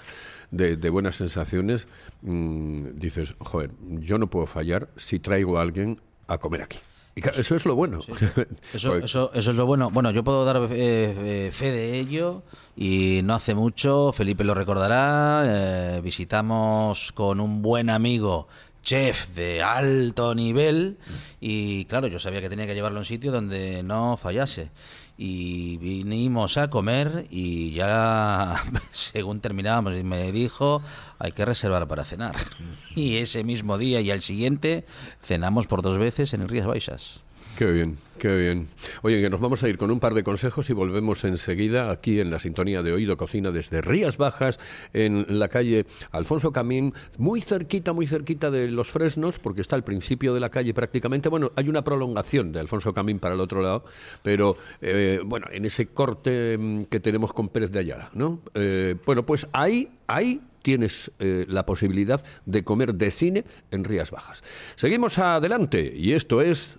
de, 0.51 0.75
de 0.77 0.89
buenas 0.89 1.15
sensaciones, 1.15 1.87
dices, 2.23 3.35
joder, 3.39 3.71
yo 3.99 4.17
no 4.17 4.27
puedo 4.27 4.47
fallar 4.47 4.89
si 4.97 5.19
traigo 5.19 5.57
a 5.59 5.61
alguien 5.61 6.01
a 6.27 6.37
comer 6.37 6.63
aquí. 6.63 6.77
Y 7.15 7.21
claro, 7.21 7.41
eso 7.41 7.55
es 7.55 7.65
lo 7.65 7.75
bueno. 7.75 7.99
Eso, 8.73 8.89
Porque- 8.91 9.05
eso, 9.05 9.31
eso 9.33 9.51
es 9.51 9.57
lo 9.57 9.65
bueno. 9.65 9.89
Bueno, 9.89 10.11
yo 10.11 10.23
puedo 10.23 10.45
dar 10.45 10.57
eh, 10.57 10.67
eh, 10.71 11.49
fe 11.51 11.71
de 11.71 11.99
ello 11.99 12.43
y 12.77 13.21
no 13.23 13.33
hace 13.35 13.55
mucho, 13.55 14.13
Felipe 14.13 14.43
lo 14.43 14.53
recordará, 14.53 15.43
eh, 15.97 16.01
visitamos 16.01 17.11
con 17.13 17.39
un 17.41 17.61
buen 17.61 17.89
amigo 17.89 18.47
chef 18.89 19.35
de 19.35 19.61
alto 19.61 20.33
nivel 20.33 20.97
y 21.39 21.85
claro, 21.85 22.07
yo 22.07 22.17
sabía 22.17 22.41
que 22.41 22.49
tenía 22.49 22.65
que 22.65 22.73
llevarlo 22.73 22.97
a 22.97 23.01
un 23.01 23.05
sitio 23.05 23.31
donde 23.31 23.83
no 23.83 24.17
fallase. 24.17 24.71
Y 25.15 25.77
vinimos 25.77 26.57
a 26.57 26.71
comer 26.71 27.27
y 27.29 27.71
ya, 27.73 28.55
según 28.91 29.41
terminábamos, 29.41 29.93
me 30.03 30.31
dijo, 30.31 30.81
hay 31.19 31.33
que 31.33 31.45
reservar 31.45 31.87
para 31.87 32.03
cenar. 32.03 32.35
Y 32.95 33.17
ese 33.17 33.43
mismo 33.43 33.77
día 33.77 34.01
y 34.01 34.09
al 34.09 34.23
siguiente 34.23 34.85
cenamos 35.21 35.67
por 35.67 35.83
dos 35.83 35.99
veces 35.99 36.33
en 36.33 36.41
el 36.41 36.49
Rías 36.49 36.65
Baixas. 36.65 37.21
Qué 37.57 37.71
bien, 37.71 37.97
qué 38.17 38.33
bien. 38.35 38.69
Oye, 39.01 39.21
que 39.21 39.29
nos 39.29 39.41
vamos 39.41 39.63
a 39.63 39.69
ir 39.69 39.77
con 39.77 39.91
un 39.91 39.99
par 39.99 40.13
de 40.13 40.23
consejos 40.23 40.69
y 40.69 40.73
volvemos 40.73 41.25
enseguida 41.25 41.91
aquí 41.91 42.21
en 42.21 42.29
la 42.29 42.39
sintonía 42.39 42.81
de 42.81 42.93
Oído 42.93 43.17
Cocina 43.17 43.51
desde 43.51 43.81
Rías 43.81 44.17
Bajas, 44.17 44.59
en 44.93 45.25
la 45.27 45.49
calle 45.49 45.85
Alfonso 46.11 46.51
Camín, 46.51 46.93
muy 47.17 47.41
cerquita, 47.41 47.91
muy 47.91 48.07
cerquita 48.07 48.49
de 48.49 48.69
Los 48.69 48.91
Fresnos, 48.91 49.39
porque 49.39 49.61
está 49.61 49.75
al 49.75 49.83
principio 49.83 50.33
de 50.33 50.39
la 50.39 50.49
calle 50.49 50.73
prácticamente. 50.73 51.27
Bueno, 51.27 51.51
hay 51.55 51.67
una 51.67 51.83
prolongación 51.83 52.53
de 52.53 52.61
Alfonso 52.61 52.93
Camín 52.93 53.19
para 53.19 53.35
el 53.35 53.41
otro 53.41 53.61
lado, 53.61 53.83
pero 54.23 54.55
eh, 54.81 55.19
bueno, 55.25 55.47
en 55.51 55.65
ese 55.65 55.87
corte 55.87 56.57
mm, 56.57 56.83
que 56.83 57.01
tenemos 57.01 57.33
con 57.33 57.49
Pérez 57.49 57.71
de 57.71 57.79
Ayala, 57.79 58.09
¿no? 58.13 58.39
Eh, 58.53 58.95
bueno, 59.05 59.25
pues 59.25 59.47
ahí, 59.51 59.89
ahí 60.07 60.41
tienes 60.61 61.11
eh, 61.19 61.45
la 61.47 61.65
posibilidad 61.65 62.23
de 62.45 62.63
comer 62.63 62.95
de 62.95 63.11
cine 63.11 63.45
en 63.71 63.83
Rías 63.83 64.11
Bajas. 64.11 64.43
Seguimos 64.75 65.17
adelante 65.19 65.93
y 65.95 66.13
esto 66.13 66.41
es 66.41 66.78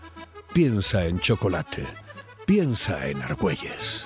Piensa 0.53 1.05
en 1.05 1.17
chocolate. 1.17 1.85
Piensa 2.45 3.07
en 3.07 3.21
Argüelles. 3.21 4.05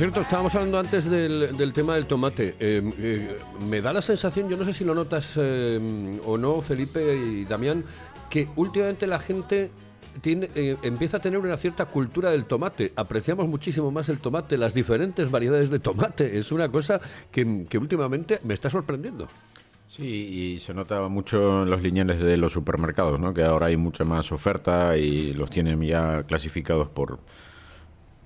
Cierto, 0.00 0.22
estábamos 0.22 0.54
hablando 0.54 0.78
antes 0.78 1.04
del, 1.10 1.54
del 1.58 1.74
tema 1.74 1.94
del 1.94 2.06
tomate. 2.06 2.56
Eh, 2.58 2.82
eh, 2.98 3.38
me 3.68 3.82
da 3.82 3.92
la 3.92 4.00
sensación, 4.00 4.48
yo 4.48 4.56
no 4.56 4.64
sé 4.64 4.72
si 4.72 4.82
lo 4.82 4.94
notas 4.94 5.34
eh, 5.36 6.18
o 6.24 6.38
no, 6.38 6.62
Felipe 6.62 7.14
y 7.14 7.44
Damián, 7.44 7.84
que 8.30 8.48
últimamente 8.56 9.06
la 9.06 9.18
gente 9.18 9.70
tiene, 10.22 10.48
eh, 10.54 10.78
empieza 10.84 11.18
a 11.18 11.20
tener 11.20 11.38
una 11.38 11.54
cierta 11.58 11.84
cultura 11.84 12.30
del 12.30 12.46
tomate. 12.46 12.94
Apreciamos 12.96 13.46
muchísimo 13.46 13.90
más 13.90 14.08
el 14.08 14.20
tomate, 14.20 14.56
las 14.56 14.72
diferentes 14.72 15.30
variedades 15.30 15.68
de 15.68 15.80
tomate. 15.80 16.38
Es 16.38 16.50
una 16.50 16.70
cosa 16.70 16.98
que, 17.30 17.66
que 17.68 17.76
últimamente 17.76 18.40
me 18.42 18.54
está 18.54 18.70
sorprendiendo. 18.70 19.28
Sí, 19.86 20.54
y 20.56 20.60
se 20.60 20.72
nota 20.72 21.06
mucho 21.08 21.64
en 21.64 21.68
los 21.68 21.82
lineales 21.82 22.20
de 22.20 22.38
los 22.38 22.54
supermercados, 22.54 23.20
¿no? 23.20 23.34
Que 23.34 23.42
ahora 23.42 23.66
hay 23.66 23.76
mucha 23.76 24.04
más 24.04 24.32
oferta 24.32 24.96
y 24.96 25.34
los 25.34 25.50
tienen 25.50 25.78
ya 25.82 26.22
clasificados 26.22 26.88
por 26.88 27.18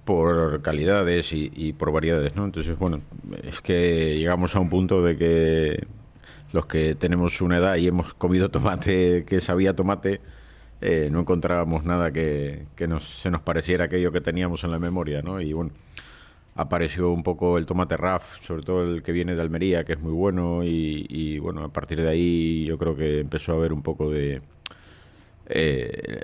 por 0.05 0.63
calidades 0.63 1.33
y, 1.33 1.51
y 1.55 1.73
por 1.73 1.93
variedades, 1.93 2.37
¿no? 2.37 2.45
Entonces, 2.45 2.79
bueno, 2.79 3.01
es 3.43 3.61
que 3.61 4.17
llegamos 4.19 4.55
a 4.57 4.61
un 4.61 4.69
punto 4.69 5.03
de 5.03 5.17
que 5.17 5.87
los 6.53 6.67
que 6.67 6.95
tenemos 6.95 7.41
una 7.41 7.59
edad 7.59 7.77
y 7.77 7.89
hemos 7.89 8.15
comido 8.15 8.49
tomate 8.51 9.25
que 9.27 9.41
sabía 9.41 9.75
tomate, 9.75 10.21
eh, 10.81 11.09
no 11.11 11.21
encontrábamos 11.21 11.85
nada 11.85 12.13
que, 12.13 12.67
que 12.77 12.87
nos, 12.87 13.05
se 13.05 13.31
nos 13.31 13.43
pareciera 13.43 13.85
aquello 13.85 14.13
que 14.13 14.21
teníamos 14.21 14.65
en 14.65 14.71
la 14.71 14.79
memoria, 14.79 15.23
¿no? 15.23 15.41
Y 15.41 15.53
bueno, 15.53 15.73
apareció 16.55 17.11
un 17.11 17.23
poco 17.23 17.59
el 17.59 17.67
tomate 17.67 17.97
RAF, 17.97 18.41
sobre 18.41 18.63
todo 18.63 18.85
el 18.85 19.03
que 19.03 19.13
viene 19.13 19.35
de 19.35 19.43
Almería, 19.43 19.85
que 19.85 19.95
es 19.95 20.01
muy 20.01 20.13
bueno, 20.13 20.63
y, 20.65 21.07
y, 21.09 21.39
bueno, 21.39 21.65
a 21.65 21.73
partir 21.73 22.01
de 22.01 22.09
ahí 22.09 22.65
yo 22.67 22.79
creo 22.79 22.97
que 22.97 23.21
empezó 23.21 23.53
a 23.53 23.57
haber 23.57 23.73
un 23.73 23.83
poco 23.83 24.11
de... 24.11 24.43
eh, 25.47 26.23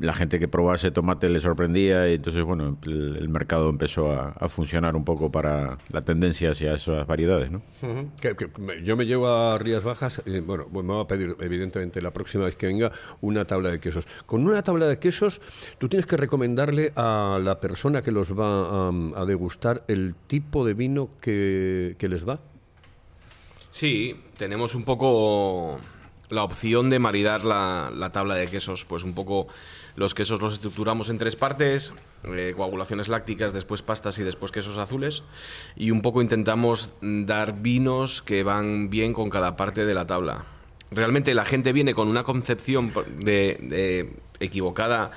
la 0.00 0.14
gente 0.14 0.38
que 0.38 0.48
probaba 0.48 0.76
ese 0.76 0.90
tomate 0.90 1.28
le 1.28 1.40
sorprendía 1.40 2.08
y 2.08 2.14
entonces 2.14 2.44
bueno 2.44 2.78
el, 2.84 3.16
el 3.16 3.28
mercado 3.28 3.68
empezó 3.68 4.12
a, 4.12 4.28
a 4.30 4.48
funcionar 4.48 4.94
un 4.96 5.04
poco 5.04 5.30
para 5.32 5.78
la 5.90 6.02
tendencia 6.02 6.52
hacia 6.52 6.74
esas 6.74 7.06
variedades 7.06 7.50
¿no? 7.50 7.62
Ujú. 7.82 8.10
Que- 8.20 8.36
que 8.36 8.48
me- 8.60 8.82
yo 8.82 8.96
me 8.96 9.06
llevo 9.06 9.28
a 9.28 9.58
Rías 9.58 9.84
Bajas, 9.84 10.22
eh, 10.26 10.40
bueno, 10.40 10.66
pues 10.72 10.84
me 10.86 10.94
va 10.94 11.02
a 11.02 11.06
pedir, 11.06 11.36
evidentemente, 11.40 12.00
la 12.00 12.12
próxima 12.12 12.44
vez 12.44 12.56
que 12.56 12.66
venga, 12.66 12.92
una 13.20 13.44
tabla 13.44 13.70
de 13.70 13.80
quesos. 13.80 14.06
Con 14.26 14.46
una 14.46 14.62
tabla 14.62 14.86
de 14.86 14.98
quesos, 14.98 15.40
tú 15.78 15.88
tienes 15.88 16.06
que 16.06 16.16
recomendarle 16.16 16.92
a 16.96 17.38
la 17.42 17.58
persona 17.60 18.02
que 18.02 18.12
los 18.12 18.32
va 18.38 18.88
a, 18.88 19.22
a 19.22 19.24
degustar 19.26 19.84
el 19.88 20.14
tipo 20.26 20.64
de 20.64 20.74
vino 20.74 21.10
que, 21.20 21.96
que 21.98 22.08
les 22.08 22.26
va. 22.28 22.40
Sí, 23.70 24.16
tenemos 24.38 24.74
un 24.74 24.84
poco 24.84 25.78
la 26.32 26.42
opción 26.42 26.90
de 26.90 26.98
maridar 26.98 27.44
la, 27.44 27.92
la 27.94 28.10
tabla 28.10 28.34
de 28.34 28.48
quesos. 28.48 28.84
Pues 28.84 29.04
un 29.04 29.14
poco 29.14 29.46
los 29.94 30.14
quesos 30.14 30.40
los 30.40 30.54
estructuramos 30.54 31.10
en 31.10 31.18
tres 31.18 31.36
partes, 31.36 31.92
eh, 32.24 32.54
coagulaciones 32.56 33.08
lácticas, 33.08 33.52
después 33.52 33.82
pastas 33.82 34.18
y 34.18 34.24
después 34.24 34.50
quesos 34.50 34.78
azules. 34.78 35.22
Y 35.76 35.90
un 35.90 36.02
poco 36.02 36.22
intentamos 36.22 36.90
dar 37.00 37.60
vinos 37.60 38.22
que 38.22 38.42
van 38.42 38.90
bien 38.90 39.12
con 39.12 39.30
cada 39.30 39.56
parte 39.56 39.84
de 39.84 39.94
la 39.94 40.06
tabla. 40.06 40.44
Realmente 40.90 41.34
la 41.34 41.44
gente 41.44 41.72
viene 41.72 41.94
con 41.94 42.08
una 42.08 42.22
concepción 42.22 42.92
de 43.18 44.10
equivocada 44.40 45.12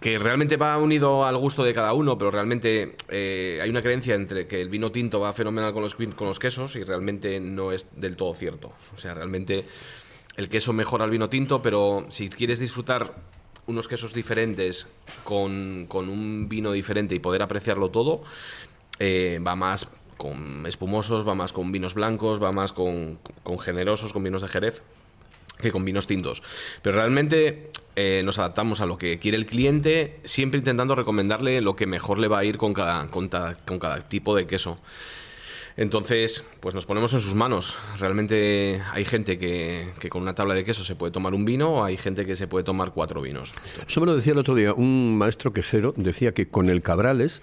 que 0.00 0.18
realmente 0.18 0.56
va 0.56 0.76
unido 0.78 1.24
al 1.24 1.36
gusto 1.36 1.64
de 1.64 1.74
cada 1.74 1.92
uno, 1.92 2.18
pero 2.18 2.30
realmente 2.30 2.96
eh, 3.08 3.60
hay 3.62 3.70
una 3.70 3.82
creencia 3.82 4.14
entre 4.14 4.46
que 4.46 4.60
el 4.60 4.68
vino 4.68 4.92
tinto 4.92 5.20
va 5.20 5.32
fenomenal 5.32 5.72
con 5.72 5.82
los, 5.82 5.94
con 5.94 6.26
los 6.26 6.38
quesos 6.38 6.76
y 6.76 6.84
realmente 6.84 7.40
no 7.40 7.72
es 7.72 7.86
del 7.96 8.16
todo 8.16 8.34
cierto. 8.34 8.72
O 8.94 8.98
sea, 8.98 9.14
realmente 9.14 9.66
el 10.36 10.48
queso 10.48 10.72
mejora 10.72 11.04
el 11.04 11.10
vino 11.10 11.28
tinto, 11.28 11.62
pero 11.62 12.06
si 12.10 12.28
quieres 12.28 12.58
disfrutar 12.58 13.14
unos 13.66 13.88
quesos 13.88 14.14
diferentes 14.14 14.86
con, 15.24 15.86
con 15.88 16.08
un 16.08 16.48
vino 16.48 16.72
diferente 16.72 17.14
y 17.14 17.18
poder 17.18 17.42
apreciarlo 17.42 17.90
todo, 17.90 18.22
eh, 18.98 19.40
va 19.46 19.56
más 19.56 19.88
con 20.16 20.64
espumosos, 20.66 21.26
va 21.26 21.34
más 21.34 21.52
con 21.52 21.72
vinos 21.72 21.94
blancos, 21.94 22.42
va 22.42 22.52
más 22.52 22.72
con, 22.72 23.18
con 23.42 23.58
generosos, 23.58 24.12
con 24.12 24.22
vinos 24.22 24.42
de 24.42 24.48
Jerez 24.48 24.82
que 25.60 25.72
con 25.72 25.84
vinos 25.84 26.06
tintos. 26.06 26.42
Pero 26.82 26.96
realmente 26.96 27.70
eh, 27.96 28.22
nos 28.24 28.38
adaptamos 28.38 28.80
a 28.80 28.86
lo 28.86 28.98
que 28.98 29.18
quiere 29.18 29.36
el 29.36 29.46
cliente, 29.46 30.18
siempre 30.24 30.58
intentando 30.58 30.94
recomendarle 30.94 31.60
lo 31.60 31.76
que 31.76 31.86
mejor 31.86 32.18
le 32.18 32.28
va 32.28 32.38
a 32.38 32.44
ir 32.44 32.58
con 32.58 32.74
cada, 32.74 33.06
con 33.08 33.28
cada 33.28 34.08
tipo 34.08 34.36
de 34.36 34.46
queso. 34.46 34.78
Entonces, 35.76 36.44
pues 36.60 36.74
nos 36.74 36.86
ponemos 36.86 37.12
en 37.12 37.20
sus 37.20 37.34
manos. 37.34 37.74
Realmente 37.98 38.80
hay 38.92 39.04
gente 39.04 39.38
que, 39.38 39.90
que 39.98 40.08
con 40.08 40.22
una 40.22 40.34
tabla 40.34 40.54
de 40.54 40.64
queso 40.64 40.82
se 40.84 40.94
puede 40.96 41.12
tomar 41.12 41.34
un 41.34 41.44
vino 41.44 41.68
o 41.74 41.84
hay 41.84 41.96
gente 41.96 42.24
que 42.24 42.34
se 42.36 42.46
puede 42.46 42.64
tomar 42.64 42.92
cuatro 42.92 43.20
vinos. 43.20 43.52
Eso 43.86 44.00
me 44.00 44.06
lo 44.06 44.16
decía 44.16 44.32
el 44.32 44.38
otro 44.38 44.54
día, 44.54 44.72
un 44.72 45.18
maestro 45.18 45.52
quesero 45.52 45.92
decía 45.96 46.32
que 46.32 46.48
con 46.48 46.70
el 46.70 46.80
Cabrales 46.82 47.42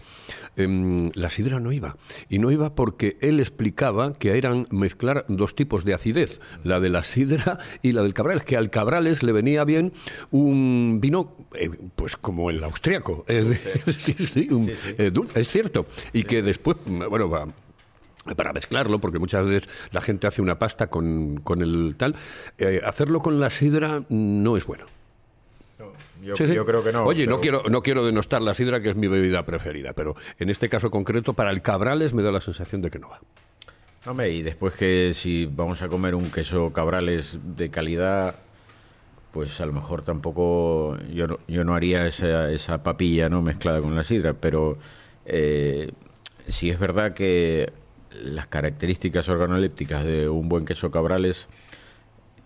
em, 0.55 1.11
la 1.13 1.29
sidra 1.29 1.59
no 1.59 1.71
iba. 1.71 1.95
Y 2.27 2.39
no 2.39 2.49
iba 2.51 2.73
porque 2.73 3.17
él 3.21 3.39
explicaba 3.39 4.13
que 4.13 4.37
eran 4.37 4.65
mezclar 4.71 5.25
dos 5.27 5.53
tipos 5.55 5.85
de 5.85 5.93
acidez, 5.93 6.41
la 6.63 6.79
de 6.79 6.89
la 6.89 7.03
sidra 7.03 7.59
y 7.83 7.91
la 7.91 8.01
del 8.01 8.13
Cabrales, 8.15 8.43
que 8.43 8.57
al 8.57 8.69
Cabrales 8.71 9.21
le 9.21 9.31
venía 9.31 9.63
bien 9.63 9.93
un 10.31 10.97
vino, 11.01 11.35
eh, 11.53 11.69
pues 11.95 12.17
como 12.17 12.49
el 12.49 12.63
austriaco. 12.63 13.25
eh, 13.27 13.59
sí, 13.97 14.13
sí, 14.13 14.47
un- 14.51 14.71
eh, 14.97 15.11
dulce, 15.11 15.39
es 15.39 15.47
cierto. 15.47 15.85
Y 16.13 16.23
que 16.23 16.41
después, 16.41 16.77
bueno, 16.85 17.29
va 17.29 17.47
para 18.35 18.53
mezclarlo, 18.53 18.99
porque 18.99 19.19
muchas 19.19 19.45
veces 19.45 19.69
la 19.91 20.01
gente 20.01 20.27
hace 20.27 20.41
una 20.41 20.57
pasta 20.57 20.87
con, 20.87 21.37
con 21.41 21.61
el 21.61 21.95
tal, 21.97 22.15
eh, 22.57 22.81
hacerlo 22.85 23.21
con 23.21 23.39
la 23.39 23.49
sidra 23.49 24.03
no 24.09 24.57
es 24.57 24.65
bueno. 24.65 24.85
Yo, 26.23 26.37
Sí, 26.37 26.47
sí. 26.47 26.55
yo 26.55 26.65
creo 26.65 26.81
que 26.81 26.93
no. 26.93 27.03
Oye, 27.03 27.27
no 27.27 27.41
quiero, 27.41 27.63
no 27.69 27.81
quiero 27.81 28.05
denostar 28.05 28.41
la 28.41 28.53
sidra, 28.53 28.81
que 28.81 28.89
es 28.89 28.95
mi 28.95 29.07
bebida 29.07 29.45
preferida, 29.45 29.91
pero 29.91 30.15
en 30.39 30.49
este 30.49 30.69
caso 30.69 30.89
concreto, 30.89 31.33
para 31.33 31.51
el 31.51 31.61
Cabrales 31.61 32.13
me 32.13 32.21
da 32.21 32.31
la 32.31 32.39
sensación 32.39 32.81
de 32.81 32.89
que 32.89 32.99
no 32.99 33.09
va. 33.09 33.19
Hombre, 34.05 34.29
y 34.31 34.41
después 34.41 34.73
que 34.73 35.11
si 35.13 35.45
vamos 35.45 35.81
a 35.81 35.87
comer 35.89 36.15
un 36.15 36.29
queso 36.29 36.71
cabrales 36.73 37.39
de 37.55 37.69
calidad, 37.69 38.35
pues 39.31 39.59
a 39.61 39.65
lo 39.65 39.73
mejor 39.73 40.01
tampoco 40.01 40.97
yo 41.13 41.27
no, 41.27 41.39
yo 41.47 41.63
no 41.63 41.73
haría 41.73 42.05
esa, 42.05 42.51
esa 42.51 42.83
papilla 42.83 43.29
no 43.29 43.41
mezclada 43.41 43.81
con 43.81 43.95
la 43.95 44.03
sidra, 44.03 44.33
pero 44.33 44.77
eh, 45.25 45.91
sí 46.47 46.69
es 46.69 46.79
verdad 46.79 47.13
que 47.13 47.71
las 48.21 48.47
características 48.47 49.27
organolépticas 49.29 50.03
de 50.03 50.29
un 50.29 50.49
buen 50.49 50.65
queso 50.65 50.91
cabrales 50.91 51.47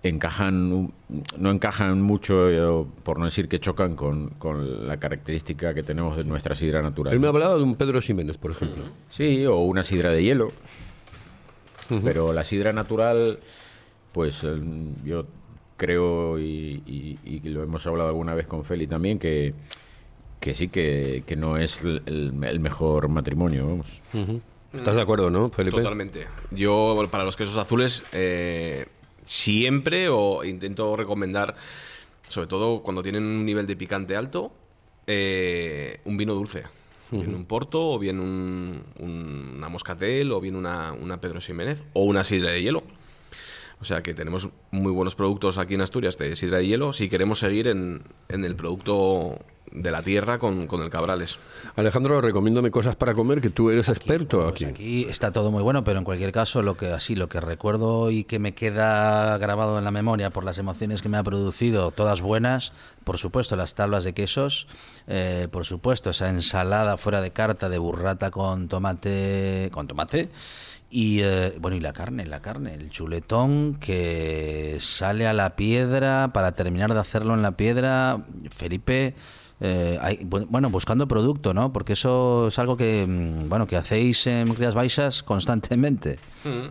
encajan 0.03 0.91
no 1.37 1.51
encajan 1.51 2.01
mucho 2.01 2.49
eh, 2.49 2.85
por 3.03 3.17
no 3.19 3.25
decir 3.25 3.47
que 3.49 3.59
chocan 3.59 3.95
con, 3.95 4.29
con 4.37 4.87
la 4.87 4.97
característica 4.97 5.73
que 5.73 5.83
tenemos 5.83 6.15
de 6.17 6.23
nuestra 6.23 6.55
sidra 6.55 6.81
natural. 6.81 7.13
Él 7.13 7.19
me 7.19 7.27
hablaba 7.27 7.55
de 7.55 7.63
un 7.63 7.75
Pedro 7.75 7.99
Ximénez, 8.01 8.37
por 8.37 8.51
ejemplo. 8.51 8.83
Sí, 9.09 9.45
o 9.45 9.57
una 9.61 9.83
sidra 9.83 10.11
de 10.11 10.23
hielo. 10.23 10.51
Pero 12.03 12.33
la 12.33 12.43
sidra 12.43 12.73
natural, 12.73 13.39
pues 14.11 14.43
eh, 14.43 14.55
yo 15.05 15.25
creo, 15.77 16.37
y, 16.39 16.83
y- 16.85 17.17
y 17.23 17.39
lo 17.49 17.63
hemos 17.63 17.85
hablado 17.87 18.09
alguna 18.09 18.33
vez 18.33 18.45
con 18.45 18.63
Feli 18.65 18.87
también, 18.87 19.19
que, 19.19 19.53
que 20.39 20.53
sí, 20.53 20.67
que, 20.67 21.23
que 21.25 21.35
no 21.37 21.57
es 21.57 21.83
el, 21.83 22.01
el- 22.05 22.43
el 22.43 22.59
mejor 22.59 23.07
matrimonio, 23.09 23.67
vamos. 23.67 24.01
¿Estás 24.73 24.95
de 24.95 25.01
acuerdo, 25.01 25.29
no, 25.29 25.49
Felipe? 25.49 25.77
Totalmente. 25.77 26.27
Yo, 26.51 26.93
bueno, 26.95 27.09
para 27.09 27.23
los 27.23 27.35
quesos 27.35 27.57
azules, 27.57 28.03
eh, 28.11 28.85
siempre 29.23 30.09
o 30.09 30.43
intento 30.43 30.95
recomendar, 30.95 31.55
sobre 32.27 32.47
todo 32.47 32.81
cuando 32.83 33.01
tienen 33.03 33.23
un 33.23 33.45
nivel 33.45 33.65
de 33.67 33.75
picante 33.75 34.15
alto, 34.15 34.51
eh, 35.07 35.99
un 36.05 36.17
vino 36.17 36.33
dulce. 36.33 36.63
Bien 37.09 37.33
un 37.33 37.45
porto, 37.45 37.91
o 37.91 37.99
bien 37.99 38.19
un, 38.19 38.83
un- 38.99 39.53
una 39.55 39.69
moscatel, 39.69 40.29
o 40.33 40.41
bien 40.41 40.57
una, 40.57 40.91
una 40.91 41.21
Pedro 41.21 41.39
Ximénez, 41.39 41.85
o 41.93 42.03
una 42.03 42.25
sidra 42.25 42.51
de 42.51 42.61
hielo. 42.61 42.83
O 43.79 43.85
sea 43.85 44.03
que 44.03 44.13
tenemos 44.13 44.49
muy 44.71 44.91
buenos 44.91 45.15
productos 45.15 45.57
aquí 45.57 45.75
en 45.75 45.81
Asturias 45.81 46.17
de 46.17 46.35
sidra 46.35 46.57
de 46.57 46.67
hielo 46.67 46.91
si 46.93 47.07
queremos 47.09 47.39
seguir 47.39 47.67
en, 47.69 48.01
en 48.27 48.43
el 48.43 48.55
producto 48.57 49.39
de 49.81 49.91
la 49.91 50.01
tierra 50.01 50.39
con, 50.39 50.67
con 50.67 50.81
el 50.81 50.89
Cabrales. 50.89 51.37
Alejandro, 51.75 52.21
recomiéndame 52.21 52.71
cosas 52.71 52.95
para 52.95 53.13
comer, 53.13 53.41
que 53.41 53.49
tú 53.49 53.69
eres 53.69 53.89
experto 53.89 54.41
Pues 54.43 54.53
aquí. 54.53 54.65
aquí 54.65 55.05
está 55.09 55.31
todo 55.31 55.51
muy 55.51 55.63
bueno, 55.63 55.83
pero 55.83 55.99
en 55.99 56.05
cualquier 56.05 56.31
caso 56.31 56.61
lo 56.61 56.75
que 56.75 56.87
así 56.87 57.15
lo 57.15 57.29
que 57.29 57.39
recuerdo 57.41 58.11
y 58.11 58.23
que 58.23 58.39
me 58.39 58.53
queda 58.53 59.37
grabado 59.37 59.77
en 59.77 59.83
la 59.83 59.91
memoria 59.91 60.29
por 60.29 60.43
las 60.43 60.57
emociones 60.57 61.01
que 61.01 61.09
me 61.09 61.17
ha 61.17 61.23
producido, 61.23 61.91
todas 61.91 62.21
buenas, 62.21 62.73
por 63.03 63.17
supuesto 63.17 63.55
las 63.55 63.75
tablas 63.75 64.03
de 64.03 64.13
quesos, 64.13 64.67
eh, 65.07 65.47
por 65.51 65.65
supuesto 65.65 66.09
esa 66.09 66.29
ensalada 66.29 66.97
fuera 66.97 67.21
de 67.21 67.31
carta 67.31 67.69
de 67.69 67.77
burrata 67.77 68.31
con 68.31 68.67
tomate 68.67 69.69
con 69.71 69.87
tomate 69.87 70.29
y 70.89 71.19
eh, 71.21 71.53
bueno 71.59 71.75
y 71.75 71.79
la 71.81 71.93
carne, 71.93 72.25
la 72.25 72.41
carne, 72.41 72.73
el 72.73 72.89
chuletón 72.89 73.75
que 73.75 74.77
sale 74.79 75.27
a 75.27 75.33
la 75.33 75.55
piedra 75.55 76.31
para 76.33 76.53
terminar 76.53 76.93
de 76.93 76.99
hacerlo 76.99 77.33
en 77.33 77.41
la 77.41 77.51
piedra, 77.57 78.23
Felipe. 78.51 79.13
Eh, 79.59 79.97
hay- 80.01 80.17
bu- 80.19 80.45
bueno, 80.49 80.69
buscando 80.69 81.07
producto, 81.07 81.53
¿no? 81.53 81.73
Porque 81.73 81.93
eso 81.93 82.47
es 82.49 82.59
algo 82.59 82.77
que, 82.77 83.05
mm, 83.07 83.49
bueno, 83.49 83.65
que 83.67 83.75
hacéis 83.75 84.27
en 84.27 84.53
Crías 84.53 84.75
Baixas 84.75 85.23
constantemente. 85.23 86.19
Mm. 86.43 86.69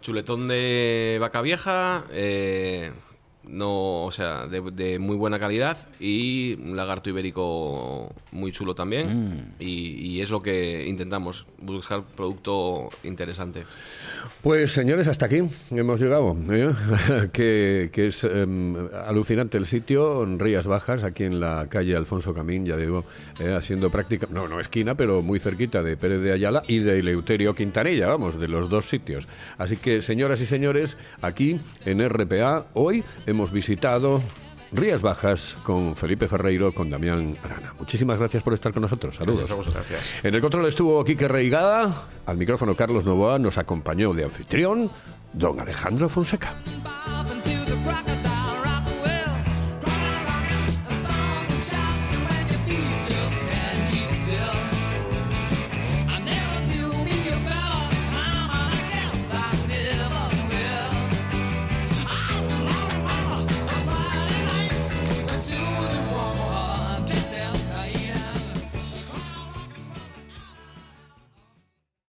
Chuletón 0.00 0.48
de 0.48 1.16
vaca 1.20 1.40
vieja, 1.40 2.04
eh, 2.12 2.92
no, 3.48 4.04
o 4.04 4.10
sea, 4.10 4.46
de, 4.46 4.60
de 4.72 4.98
muy 4.98 5.16
buena 5.16 5.38
calidad 5.38 5.76
y 6.00 6.54
un 6.54 6.76
lagarto 6.76 7.10
ibérico 7.10 8.12
muy 8.32 8.52
chulo 8.52 8.74
también. 8.74 9.54
Y, 9.58 10.14
y 10.14 10.20
es 10.20 10.30
lo 10.30 10.42
que 10.42 10.86
intentamos, 10.86 11.46
buscar 11.60 12.02
producto 12.16 12.90
interesante. 13.02 13.64
Pues 14.42 14.72
señores, 14.72 15.08
hasta 15.08 15.26
aquí 15.26 15.42
hemos 15.70 16.00
llegado. 16.00 16.36
¿eh? 16.50 16.70
que, 17.32 17.90
que 17.92 18.06
es 18.06 18.24
em, 18.24 18.74
alucinante 19.06 19.58
el 19.58 19.66
sitio, 19.66 20.22
en 20.22 20.38
Rías 20.38 20.66
Bajas, 20.66 21.04
aquí 21.04 21.24
en 21.24 21.40
la 21.40 21.66
calle 21.68 21.96
Alfonso 21.96 22.34
Camín, 22.34 22.66
ya 22.66 22.76
digo, 22.76 23.04
eh, 23.38 23.54
haciendo 23.54 23.90
práctica, 23.90 24.26
no, 24.30 24.48
no 24.48 24.60
esquina, 24.60 24.94
pero 24.94 25.22
muy 25.22 25.38
cerquita 25.38 25.82
de 25.82 25.96
Pérez 25.96 26.20
de 26.20 26.32
Ayala 26.32 26.62
y 26.66 26.78
de 26.78 26.98
Eleuterio 26.98 27.54
Quintanilla, 27.54 28.06
vamos, 28.06 28.40
de 28.40 28.48
los 28.48 28.68
dos 28.68 28.88
sitios. 28.88 29.28
Así 29.58 29.76
que, 29.76 30.02
señoras 30.02 30.40
y 30.40 30.46
señores, 30.46 30.96
aquí 31.22 31.60
en 31.84 32.06
RPA, 32.08 32.66
hoy 32.74 33.04
hemos 33.26 33.33
visitado 33.50 34.22
Rías 34.72 35.02
Bajas 35.02 35.56
con 35.62 35.94
Felipe 35.94 36.26
Ferreiro, 36.28 36.72
con 36.72 36.90
Damián 36.90 37.36
Arana. 37.44 37.74
Muchísimas 37.78 38.18
gracias 38.18 38.42
por 38.42 38.54
estar 38.54 38.72
con 38.72 38.82
nosotros. 38.82 39.16
Saludos. 39.16 39.48
Gracias. 39.72 40.24
En 40.24 40.34
el 40.34 40.40
control 40.40 40.66
estuvo 40.66 41.04
Quique 41.04 41.28
Reigada, 41.28 42.06
al 42.26 42.36
micrófono 42.36 42.74
Carlos 42.74 43.04
Novoa, 43.04 43.38
nos 43.38 43.58
acompañó 43.58 44.12
de 44.12 44.24
anfitrión 44.24 44.90
don 45.32 45.60
Alejandro 45.60 46.08
Fonseca. 46.08 46.54